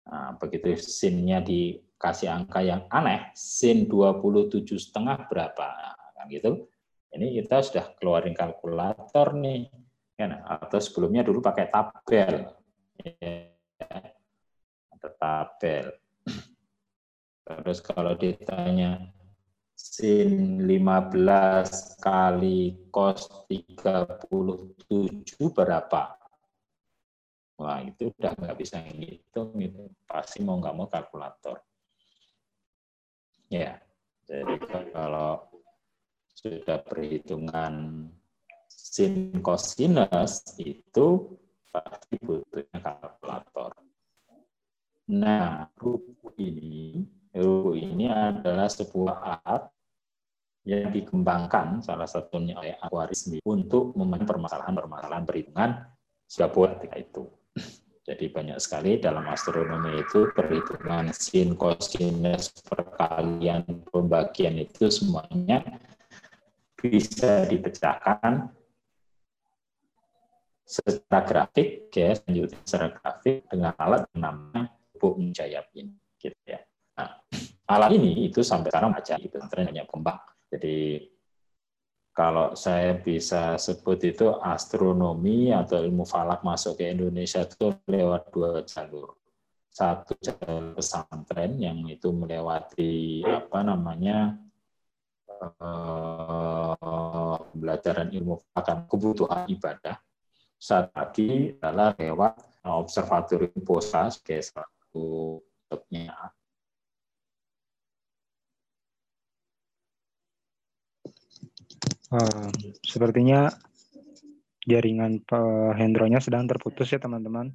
[0.09, 5.69] Nah, begitu sinnya dikasih angka yang aneh, sin 27 setengah berapa?
[6.17, 6.71] Kan gitu.
[7.11, 9.67] Ini kita sudah keluarin kalkulator nih.
[10.15, 10.41] Kan?
[10.47, 12.55] Atau sebelumnya dulu pakai tabel.
[13.01, 13.49] Ya.
[14.93, 15.89] Ada tabel
[17.51, 19.11] Terus kalau ditanya
[19.75, 26.15] sin 15 kali cos 37 berapa?
[27.61, 31.61] Wah, itu udah nggak bisa ngitung, itu pasti mau nggak mau kalkulator.
[33.53, 33.77] Ya,
[34.25, 34.57] jadi
[34.89, 35.45] kalau
[36.33, 38.09] sudah perhitungan
[38.65, 41.37] sin cosinus itu
[41.69, 43.77] pasti butuhnya kalkulator.
[45.13, 47.05] Nah, ruku ini
[47.37, 49.63] RUU ini adalah sebuah alat
[50.67, 55.71] yang dikembangkan salah satunya oleh Aquarisme untuk memenuhi permasalahan-permasalahan perhitungan
[56.55, 57.25] buat ketika itu.
[58.01, 65.63] Jadi banyak sekali dalam astronomi itu perhitungan sin, cosinus, perkalian, pembagian itu semuanya
[66.75, 68.51] bisa dipecahkan
[70.65, 76.63] secara grafik ya secara grafik dengan alat namanya buk menjayap ini gitu ya.
[76.99, 77.21] Nah,
[77.69, 80.19] alat ini itu sampai sekarang aja itu hanya kembang.
[80.51, 81.05] Jadi
[82.21, 88.61] kalau saya bisa sebut itu astronomi atau ilmu falak masuk ke Indonesia itu lewat dua
[88.69, 89.17] jalur.
[89.73, 94.37] Satu jalur pesantren yang itu melewati apa namanya
[95.33, 96.75] eh,
[97.57, 99.97] pembelajaran ilmu falak kebutuhan ibadah.
[100.61, 102.37] Saat lagi adalah lewat
[102.69, 105.41] observatorium POSA sebagai satu
[112.11, 112.51] Uh,
[112.83, 113.47] sepertinya
[114.67, 117.55] jaringan Pak Hendronya sedang terputus ya teman-teman.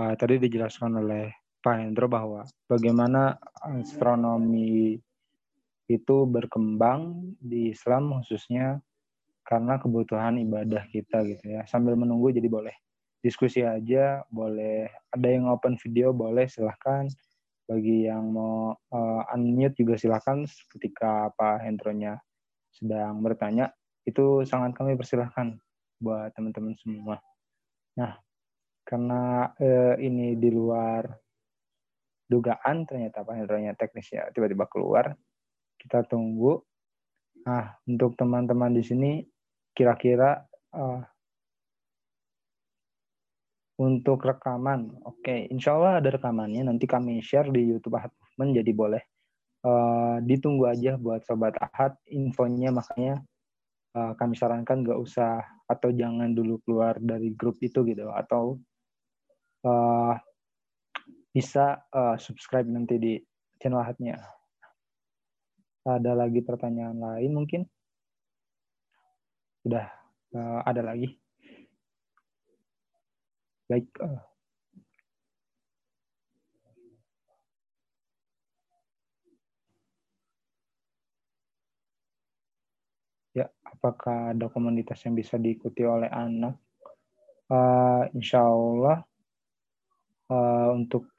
[0.00, 1.28] Uh, tadi dijelaskan oleh
[1.60, 4.96] Pak Hendro bahwa bagaimana astronomi
[5.92, 8.80] itu berkembang di Islam khususnya
[9.44, 11.68] karena kebutuhan ibadah kita gitu ya.
[11.68, 12.72] Sambil menunggu jadi boleh
[13.20, 17.12] diskusi aja, boleh ada yang open video boleh silahkan.
[17.68, 22.16] Bagi yang mau uh, unmute juga silahkan ketika Pak Hendronya
[22.72, 23.68] sedang bertanya
[24.02, 25.58] itu sangat kami persilahkan
[26.02, 27.22] buat teman-teman semua.
[27.98, 28.18] Nah,
[28.82, 31.06] karena eh, ini di luar
[32.26, 35.12] dugaan ternyata Pak Hendronya teknisnya tiba-tiba keluar,
[35.76, 36.64] kita tunggu.
[37.44, 39.12] Nah, untuk teman-teman di sini
[39.74, 40.46] kira-kira
[40.78, 41.02] uh,
[43.82, 45.50] untuk rekaman, oke, okay.
[45.50, 46.62] insya Allah ada rekamannya.
[46.62, 49.02] Nanti kami share di YouTube Ahad Movement, jadi boleh
[49.66, 53.26] uh, ditunggu aja buat sobat Ahad infonya makanya
[53.96, 58.60] uh, kami sarankan nggak usah atau jangan dulu keluar dari grup itu gitu atau
[59.64, 60.14] uh,
[61.32, 63.14] bisa uh, subscribe nanti di
[63.56, 64.20] channel Ahadnya.
[65.82, 67.62] Ada lagi pertanyaan lain mungkin?
[69.64, 69.88] Sudah
[70.36, 71.08] uh, ada lagi.
[73.66, 73.88] Baik.
[73.98, 74.20] Uh,
[83.32, 83.48] ya,
[83.82, 86.54] apakah ada komunitas yang bisa diikuti oleh anak?
[87.50, 89.02] Uh, insya Allah
[90.30, 91.10] uh, untuk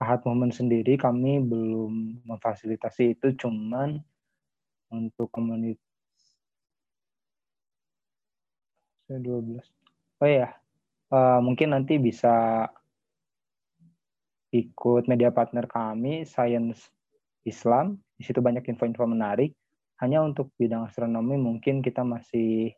[0.00, 4.00] Ahad Moment sendiri kami belum memfasilitasi itu, cuman
[4.88, 5.84] untuk komunitas
[9.12, 9.60] 12.
[10.24, 10.56] Oh ya,
[11.12, 12.64] uh, mungkin nanti bisa
[14.48, 16.88] ikut media partner kami, Science
[17.44, 18.00] Islam.
[18.16, 19.52] Di situ banyak info-info menarik.
[20.00, 22.72] Hanya untuk bidang astronomi mungkin kita masih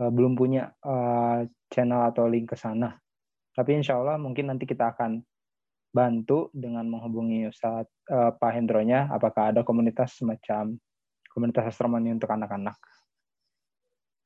[0.00, 2.96] uh, belum punya uh, channel atau link ke sana.
[3.52, 5.20] Tapi insya Allah mungkin nanti kita akan
[5.92, 10.80] bantu dengan menghubungi Ustaz uh, Pak Hendronya apakah ada komunitas semacam
[11.32, 12.76] komunitas astronomi untuk anak-anak.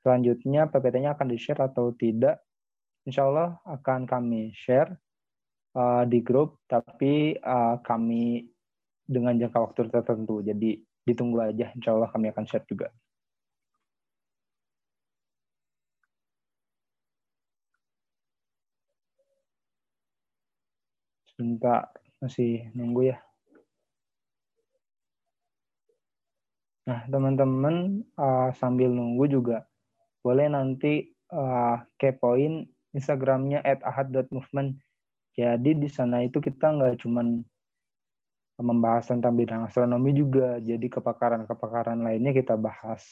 [0.06, 2.38] Selanjutnya PPT-nya akan di-share atau tidak.
[3.02, 4.94] Insya Allah akan kami share
[5.74, 8.46] uh, di grup, tapi uh, kami
[9.02, 10.42] dengan jangka waktu tertentu.
[10.42, 12.90] Jadi ditunggu aja, insya Allah kami akan share juga.
[21.30, 21.88] Sebentar,
[22.18, 23.16] masih nunggu ya.
[26.86, 29.66] Nah, teman-teman uh, sambil nunggu juga
[30.22, 34.78] boleh nanti uh, kepoin Instagramnya ahad.movement.
[35.36, 37.44] Jadi di sana itu kita nggak cuman
[38.56, 43.04] membahas tentang bidang astronomi juga, jadi kepakaran-kepakaran lainnya kita bahas.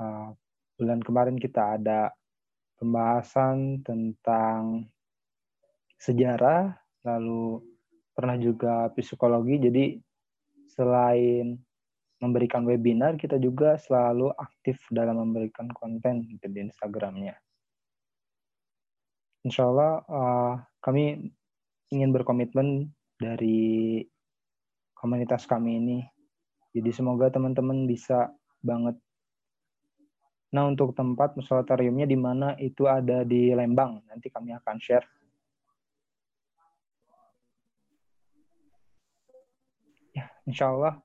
[0.00, 0.32] Uh,
[0.76, 2.12] bulan kemarin kita ada
[2.80, 4.88] pembahasan tentang
[6.00, 6.72] sejarah,
[7.04, 7.64] lalu
[8.16, 9.60] pernah juga psikologi.
[9.60, 9.84] Jadi
[10.72, 11.56] selain
[12.16, 17.36] memberikan webinar, kita juga selalu aktif dalam memberikan konten gitu di Instagramnya.
[19.44, 21.28] Insya Allah uh, kami
[21.92, 22.88] ingin berkomitmen
[23.20, 24.00] dari
[25.06, 25.98] komunitas kami ini.
[26.74, 28.98] Jadi semoga teman-teman bisa banget.
[30.50, 34.02] Nah untuk tempat musolatoriumnya di mana itu ada di Lembang.
[34.10, 35.06] Nanti kami akan share.
[40.10, 40.98] Ya, insya Allah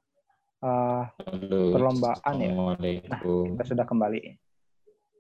[0.66, 2.52] uh, Halo, perlombaan ya.
[3.06, 4.20] Nah, kita sudah kembali.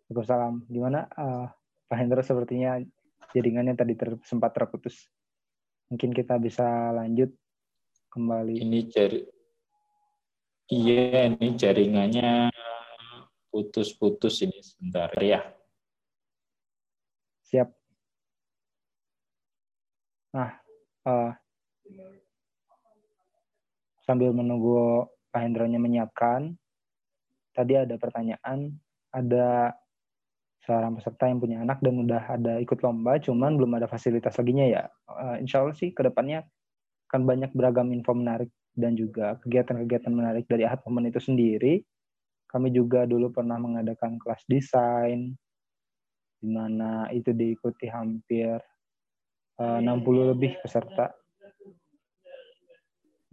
[0.10, 0.66] Waalaikumsalam.
[0.74, 1.54] Gimana uh,
[1.86, 2.82] Pak Hendra sepertinya
[3.30, 5.06] jaringannya tadi ter, sempat terputus.
[5.94, 7.30] Mungkin kita bisa lanjut
[8.12, 8.60] kembali.
[8.60, 9.20] Ini jari
[10.72, 12.48] Iya, ini jaringannya
[13.52, 15.44] putus-putus ini sebentar ya.
[17.52, 17.68] Siap.
[20.32, 20.56] Nah,
[21.04, 21.36] uh,
[24.08, 26.56] sambil menunggu Pak Hendronya menyiapkan.
[27.52, 28.72] Tadi ada pertanyaan,
[29.12, 29.76] ada
[30.64, 34.64] seorang peserta yang punya anak dan udah ada ikut lomba, cuman belum ada fasilitas laginya
[34.72, 34.88] ya.
[35.04, 36.48] Uh, insya Allah sih ke depannya
[37.12, 41.84] akan banyak beragam info menarik dan juga kegiatan-kegiatan menarik dari Ahad Momen itu sendiri.
[42.48, 45.36] Kami juga dulu pernah mengadakan kelas desain,
[46.40, 48.64] di mana itu diikuti hampir
[49.60, 51.12] uh, 60 lebih peserta.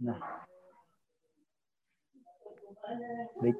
[0.03, 0.19] Nah,
[3.39, 3.57] Baik.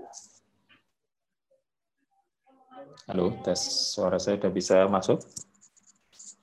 [3.07, 3.61] Halo, tes
[3.95, 5.22] suara saya sudah bisa masuk?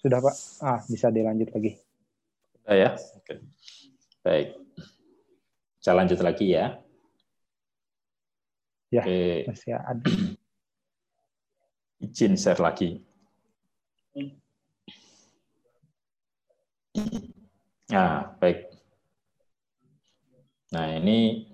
[0.00, 0.34] Sudah, Pak.
[0.62, 1.82] Ah, bisa dilanjut lagi.
[2.62, 2.90] Sudah ya?
[3.18, 3.55] Oke.
[4.26, 4.58] Baik.
[5.78, 6.82] Saya lanjut lagi ya.
[8.90, 9.46] Ya, Oke.
[9.46, 10.02] masih ada.
[12.02, 13.06] Izin share lagi.
[17.86, 18.66] Nah, baik.
[20.74, 21.46] Nah, ini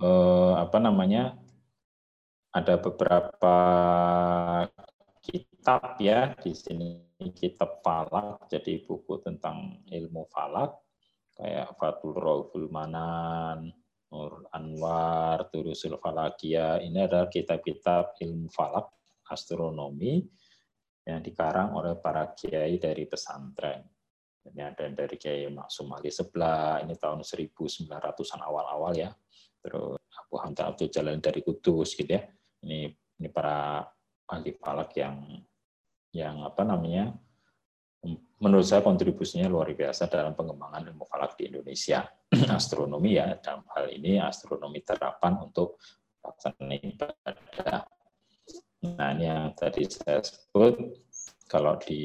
[0.00, 1.36] eh, apa namanya
[2.56, 3.56] ada beberapa
[5.20, 7.04] kitab ya di sini
[7.36, 10.81] kitab falak jadi buku tentang ilmu falak
[11.42, 13.66] kayak Fatul Rauful Manan,
[14.14, 16.78] Nur Anwar, Turusul Falakia.
[16.78, 18.94] Ini adalah kitab-kitab ilmu falak,
[19.26, 20.22] astronomi
[21.02, 23.82] yang dikarang oleh para kiai dari pesantren.
[24.42, 29.10] Ini ada dari Kiai Maksum Ali Sebelah, ini tahun 1900-an awal-awal ya
[29.62, 32.26] terus Abu Hamzah Abdul Jalal dari Kudus gitu ya.
[32.66, 32.90] Ini
[33.22, 33.86] ini para
[34.26, 35.38] ahli falak yang
[36.12, 37.14] yang apa namanya
[38.42, 42.02] menurut saya kontribusinya luar biasa dalam pengembangan ilmu falak di Indonesia.
[42.58, 45.78] astronomi ya dalam hal ini astronomi terapan untuk
[46.18, 47.86] pelaksanaan ibadah.
[48.82, 50.74] Nah ini yang tadi saya sebut
[51.46, 52.02] kalau di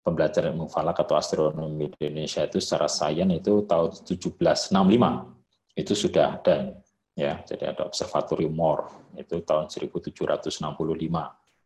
[0.00, 4.72] pembelajaran ilmu falak atau astronomi di Indonesia itu secara sains itu tahun 1765
[5.74, 6.76] itu sudah ada
[7.16, 10.60] ya jadi ada observatorium Moore itu tahun 1765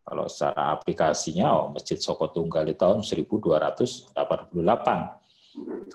[0.09, 4.17] kalau secara aplikasinya oh, Masjid Soko Tunggal itu tahun 1288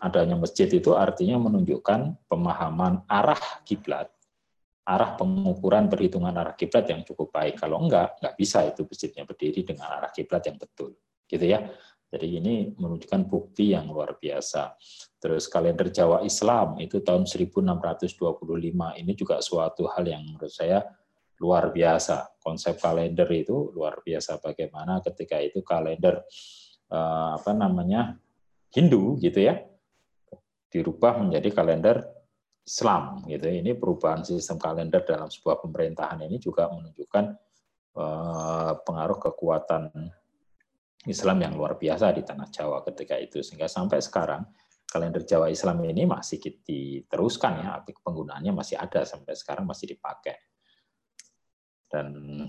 [0.04, 4.14] adanya masjid itu artinya menunjukkan pemahaman arah kiblat
[4.84, 7.56] arah pengukuran perhitungan arah kiblat yang cukup baik.
[7.56, 11.00] Kalau enggak, enggak bisa itu masjidnya berdiri dengan arah kiblat yang betul.
[11.24, 11.64] Gitu ya.
[12.14, 14.78] Jadi ini menunjukkan bukti yang luar biasa.
[15.18, 18.12] Terus kalender Jawa Islam itu tahun 1625
[19.02, 20.84] ini juga suatu hal yang menurut saya
[21.44, 22.40] luar biasa.
[22.40, 26.24] Konsep kalender itu luar biasa bagaimana ketika itu kalender
[26.88, 28.16] eh, apa namanya
[28.72, 29.60] Hindu gitu ya
[30.72, 32.02] dirubah menjadi kalender
[32.64, 33.46] Islam gitu.
[33.52, 37.26] Ini perubahan sistem kalender dalam sebuah pemerintahan ini juga menunjukkan
[38.00, 39.92] eh, pengaruh kekuatan
[41.04, 44.48] Islam yang luar biasa di tanah Jawa ketika itu sehingga sampai sekarang
[44.88, 50.38] kalender Jawa Islam ini masih diteruskan ya, penggunaannya masih ada sampai sekarang masih dipakai.
[51.94, 52.42] Dan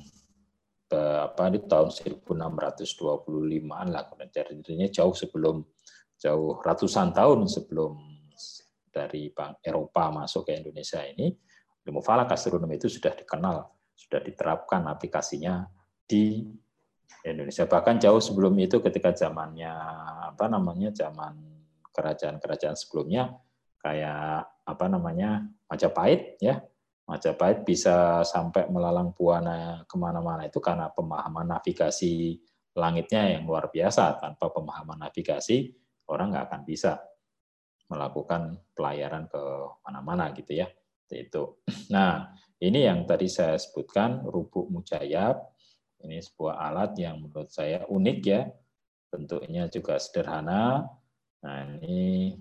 [0.94, 5.60] apa di tahun 1625-an lah jadi jauh sebelum
[6.16, 7.92] jauh ratusan tahun sebelum
[8.94, 11.34] dari Bank Eropa masuk ke Indonesia ini,
[11.84, 15.66] ilmu falak astronomi itu sudah dikenal, sudah diterapkan aplikasinya
[16.06, 16.46] di
[17.26, 17.66] Indonesia.
[17.66, 19.74] Bahkan jauh sebelum itu ketika zamannya
[20.30, 21.34] apa namanya zaman
[21.90, 23.34] kerajaan-kerajaan sebelumnya
[23.82, 26.62] kayak apa namanya Majapahit ya
[27.04, 32.40] Majapahit bisa sampai melalang buana ke mana-mana itu karena pemahaman navigasi
[32.74, 35.68] langitnya yang luar biasa tanpa pemahaman navigasi
[36.08, 36.96] orang nggak akan bisa
[37.92, 39.42] melakukan pelayaran ke
[39.84, 40.68] mana-mana gitu ya.
[41.14, 41.62] Itu.
[41.94, 45.36] Nah, ini yang tadi saya sebutkan rubuk mujayab.
[46.02, 48.48] Ini sebuah alat yang menurut saya unik ya.
[49.12, 50.82] Bentuknya juga sederhana.
[51.44, 52.34] Nah, ini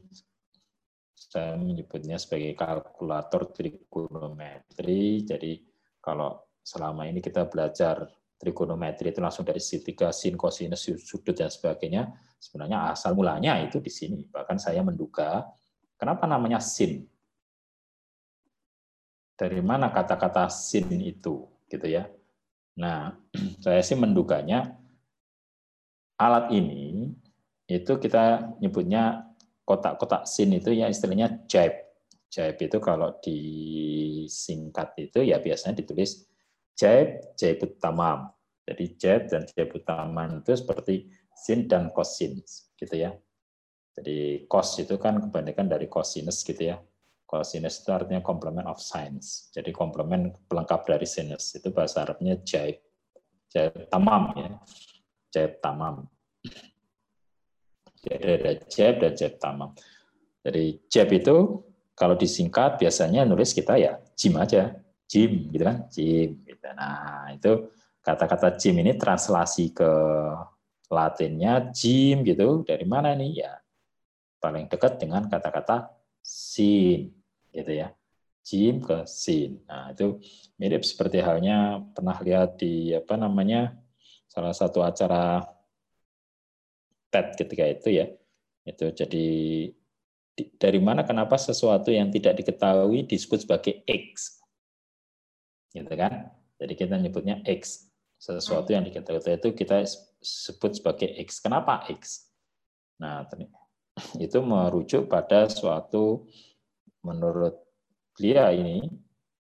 [1.30, 5.24] saya menyebutnya sebagai kalkulator trigonometri.
[5.24, 5.63] Jadi
[6.03, 12.11] kalau selama ini kita belajar trigonometri itu langsung dari segitiga, sin, kosinus, sudut dan sebagainya.
[12.36, 14.28] Sebenarnya asal mulanya itu di sini.
[14.28, 15.47] Bahkan saya menduga
[15.95, 17.07] kenapa namanya sin.
[19.34, 22.05] Dari mana kata-kata sin itu, gitu ya.
[22.78, 23.15] Nah,
[23.63, 24.76] saya sih menduganya
[26.19, 27.09] alat ini
[27.67, 29.32] itu kita nyebutnya
[29.64, 31.74] kotak-kotak sin itu ya istilahnya jaib.
[32.28, 36.28] Jaib itu kalau disingkat itu ya biasanya ditulis
[36.76, 38.32] jaib, jaibut tamam.
[38.64, 42.39] Jadi jaib dan jaibut tamam itu seperti sin dan kosin
[42.80, 43.11] gitu ya.
[43.93, 46.82] Jadi cos itu kan kebanyakan dari cosinus gitu ya.
[47.30, 49.53] Cosinus itu artinya complement of science.
[49.53, 51.53] Jadi komplement pelengkap dari sinus.
[51.53, 52.82] Itu bahasa Arabnya jaib.
[53.53, 54.49] Jaib tamam ya.
[55.30, 56.09] Jaib tamam.
[58.03, 59.71] Jadi ada jaib dan jaib tamam.
[60.43, 61.35] Jadi jaib itu
[61.95, 64.75] kalau disingkat biasanya nulis kita ya jim aja.
[65.07, 65.77] Gym gitu kan?
[65.87, 66.67] Gym gitu.
[66.75, 67.71] nah itu
[68.03, 69.91] kata-kata gym ini translasi ke
[70.91, 72.67] latinnya gym gitu.
[72.67, 73.31] Dari mana nih?
[73.45, 73.63] Ya
[74.43, 77.15] paling dekat dengan kata-kata sin
[77.55, 77.95] gitu ya.
[78.43, 79.63] Gym ke sin.
[79.63, 80.19] Nah itu
[80.59, 83.79] mirip seperti halnya pernah lihat di apa namanya
[84.27, 85.52] salah satu acara
[87.14, 88.05] TED ketika itu ya
[88.66, 89.28] itu jadi
[90.57, 94.41] dari mana kenapa sesuatu yang tidak diketahui disebut sebagai X
[95.74, 96.30] gitu kan?
[96.61, 97.89] Jadi kita nyebutnya X.
[98.22, 99.84] Sesuatu yang diketahui itu kita
[100.24, 101.43] sebut sebagai X.
[101.43, 102.32] Kenapa X?
[103.01, 103.28] Nah,
[104.26, 106.24] itu merujuk pada suatu
[107.03, 107.57] menurut
[108.16, 108.88] beliau ini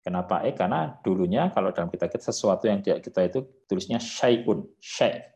[0.01, 0.55] kenapa X?
[0.57, 5.29] Karena dulunya kalau dalam kita kita sesuatu yang tidak kita itu tulisnya syai'un, syai'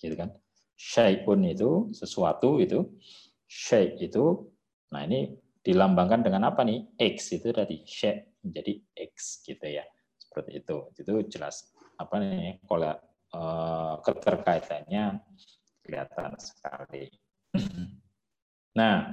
[0.00, 0.34] gitu kan.
[0.78, 2.86] Syai'un itu sesuatu itu
[3.50, 4.46] syai' itu
[4.94, 6.86] nah ini dilambangkan dengan apa nih?
[6.96, 9.84] X itu tadi syai' menjadi X gitu ya
[10.16, 10.78] seperti itu.
[10.94, 12.94] Itu jelas apa nih kalau
[13.34, 15.18] uh, keterkaitannya
[15.82, 17.10] kelihatan sekali.
[18.78, 19.10] Nah,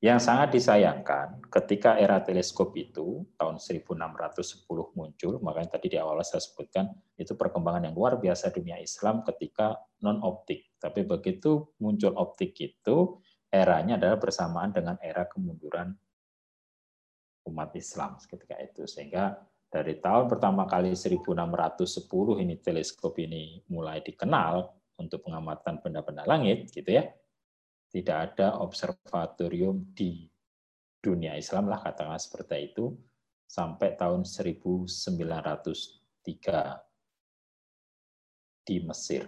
[0.00, 4.64] yang sangat disayangkan ketika era teleskop itu tahun 1610
[4.96, 6.88] muncul, makanya tadi di awal saya sebutkan
[7.20, 10.72] itu perkembangan yang luar biasa dunia Islam ketika non optik.
[10.80, 13.20] Tapi begitu muncul optik itu
[13.52, 15.92] eranya adalah bersamaan dengan era kemunduran
[17.52, 19.36] umat Islam ketika itu sehingga
[19.68, 22.08] dari tahun pertama kali 1610
[22.40, 24.64] ini teleskop ini mulai dikenal
[24.96, 27.04] untuk pengamatan benda-benda langit gitu ya.
[27.90, 30.30] Tidak ada observatorium di
[31.02, 32.94] dunia Islam lah katakanlah seperti itu
[33.50, 34.86] sampai tahun 1903
[38.62, 39.26] di Mesir.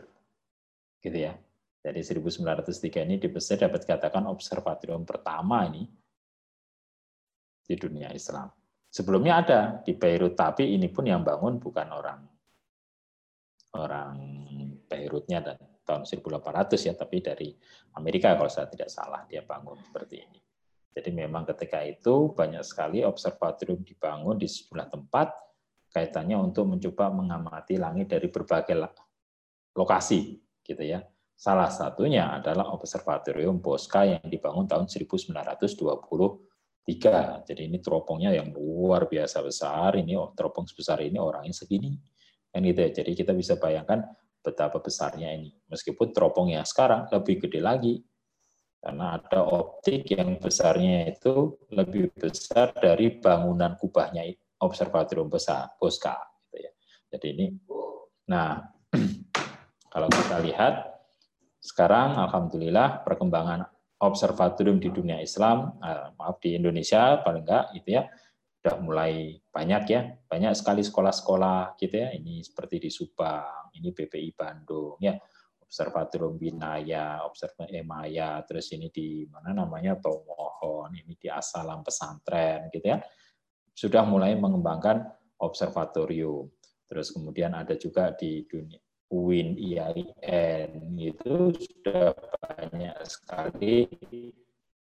[1.03, 1.35] Gitu ya.
[1.83, 5.83] Jadi 1903 ini di Mesir dapat katakan observatorium pertama ini
[7.67, 8.47] di dunia Islam.
[8.87, 12.21] Sebelumnya ada di Beirut, tapi ini pun yang bangun bukan orang
[13.73, 14.15] orang
[14.87, 17.49] Beirutnya dan tahun 1800 ya, tapi dari
[17.99, 20.41] Amerika kalau saya tidak salah dia bangun seperti ini.
[20.93, 25.33] Jadi memang ketika itu banyak sekali observatorium dibangun di sejumlah tempat
[25.93, 28.77] kaitannya untuk mencoba mengamati langit dari berbagai
[29.73, 31.01] lokasi gitu ya.
[31.33, 37.49] Salah satunya adalah observatorium Bosca yang dibangun tahun 1923.
[37.49, 39.99] Jadi ini teropongnya yang luar biasa besar.
[39.99, 41.99] Ini teropong sebesar ini orangnya segini.
[42.53, 42.91] Kan gitu ya.
[42.95, 44.07] Jadi kita bisa bayangkan
[44.43, 45.55] betapa besarnya ini.
[45.71, 47.95] Meskipun teropong yang sekarang lebih gede lagi,
[48.83, 54.27] karena ada optik yang besarnya itu lebih besar dari bangunan kubahnya
[54.59, 56.19] observatorium besar Bosca
[56.51, 56.73] gitu ya.
[57.15, 57.47] Jadi ini
[58.27, 58.59] nah
[59.95, 60.75] kalau kita lihat
[61.63, 63.71] sekarang alhamdulillah perkembangan
[64.03, 68.11] observatorium di dunia Islam eh, maaf di Indonesia paling enggak gitu ya
[68.63, 74.31] sudah mulai banyak ya banyak sekali sekolah-sekolah gitu ya ini seperti di Subang ini BPI
[74.39, 75.19] Bandung ya
[75.73, 82.93] Observatorium Binaya, Observatorium Emaya, terus ini di mana namanya Tomohon, ini di Asalam Pesantren gitu
[82.93, 83.01] ya.
[83.73, 85.01] Sudah mulai mengembangkan
[85.41, 86.53] observatorium.
[86.85, 88.77] Terus kemudian ada juga di dunia
[89.09, 93.89] UIN IAIN itu sudah banyak sekali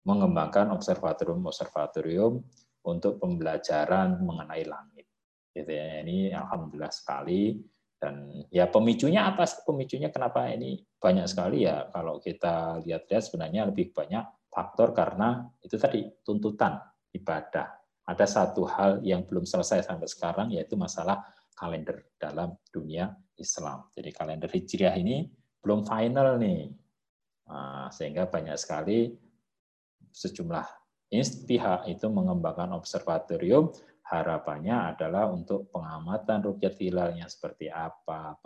[0.04, 2.44] mengembangkan observatorium-observatorium
[2.84, 5.06] untuk pembelajaran mengenai langit.
[5.54, 6.04] Gitu ya.
[6.04, 7.56] Ini alhamdulillah sekali
[7.96, 9.48] dan ya pemicunya apa?
[9.64, 15.80] Pemicunya kenapa ini banyak sekali ya kalau kita lihat-lihat sebenarnya lebih banyak faktor karena itu
[15.80, 16.78] tadi tuntutan
[17.16, 17.80] ibadah.
[18.04, 21.24] Ada satu hal yang belum selesai sampai sekarang yaitu masalah
[21.56, 23.08] kalender dalam dunia
[23.40, 23.88] Islam.
[23.96, 25.24] Jadi kalender Hijriah ini
[25.64, 26.68] belum final nih.
[27.48, 29.08] Nah, sehingga banyak sekali
[30.12, 30.83] sejumlah
[31.22, 33.70] pihak itu mengembangkan observatorium
[34.04, 38.36] harapannya adalah untuk pengamatan rukyat hilalnya seperti apa,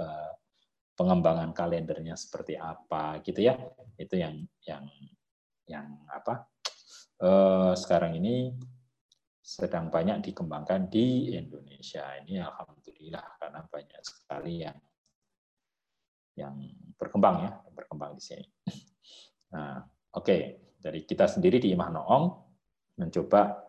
[0.95, 3.59] pengembangan kalendernya seperti apa, gitu ya.
[3.99, 4.87] Itu yang yang
[5.67, 6.47] yang apa?
[7.19, 8.55] Eh, sekarang ini
[9.43, 12.15] sedang banyak dikembangkan di Indonesia.
[12.23, 14.79] Ini alhamdulillah karena banyak sekali yang
[16.39, 16.55] yang
[16.95, 18.47] berkembang ya, berkembang di sini.
[19.49, 19.81] Nah,
[20.13, 20.41] oke, okay.
[20.77, 22.48] dari kita sendiri di Imah Noong
[22.99, 23.69] mencoba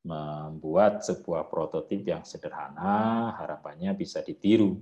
[0.00, 4.80] membuat sebuah prototip yang sederhana, harapannya bisa ditiru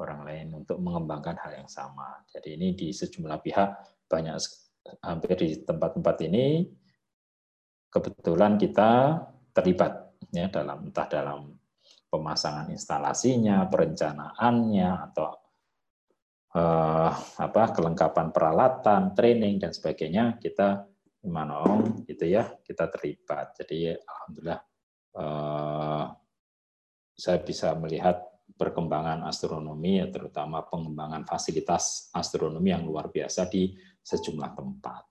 [0.00, 2.24] orang lain untuk mengembangkan hal yang sama.
[2.28, 3.70] Jadi ini di sejumlah pihak
[4.08, 4.36] banyak
[5.04, 6.68] hampir di tempat-tempat ini
[7.92, 9.20] kebetulan kita
[9.52, 11.52] terlibat ya dalam entah dalam
[12.08, 15.28] pemasangan instalasinya, perencanaannya atau
[16.56, 20.95] eh, apa kelengkapan peralatan, training dan sebagainya kita
[21.30, 23.58] Manong gitu ya kita terlibat.
[23.58, 24.60] Jadi alhamdulillah
[25.18, 26.04] eh,
[27.16, 28.22] saya bisa melihat
[28.56, 35.02] perkembangan astronomi ya terutama pengembangan fasilitas astronomi yang luar biasa di sejumlah tempat.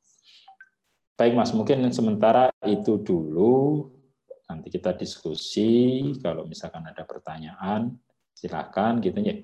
[1.16, 3.88] Baik Mas, mungkin sementara itu dulu.
[4.46, 7.96] Nanti kita diskusi kalau misalkan ada pertanyaan
[8.36, 9.36] silakan gitu ya.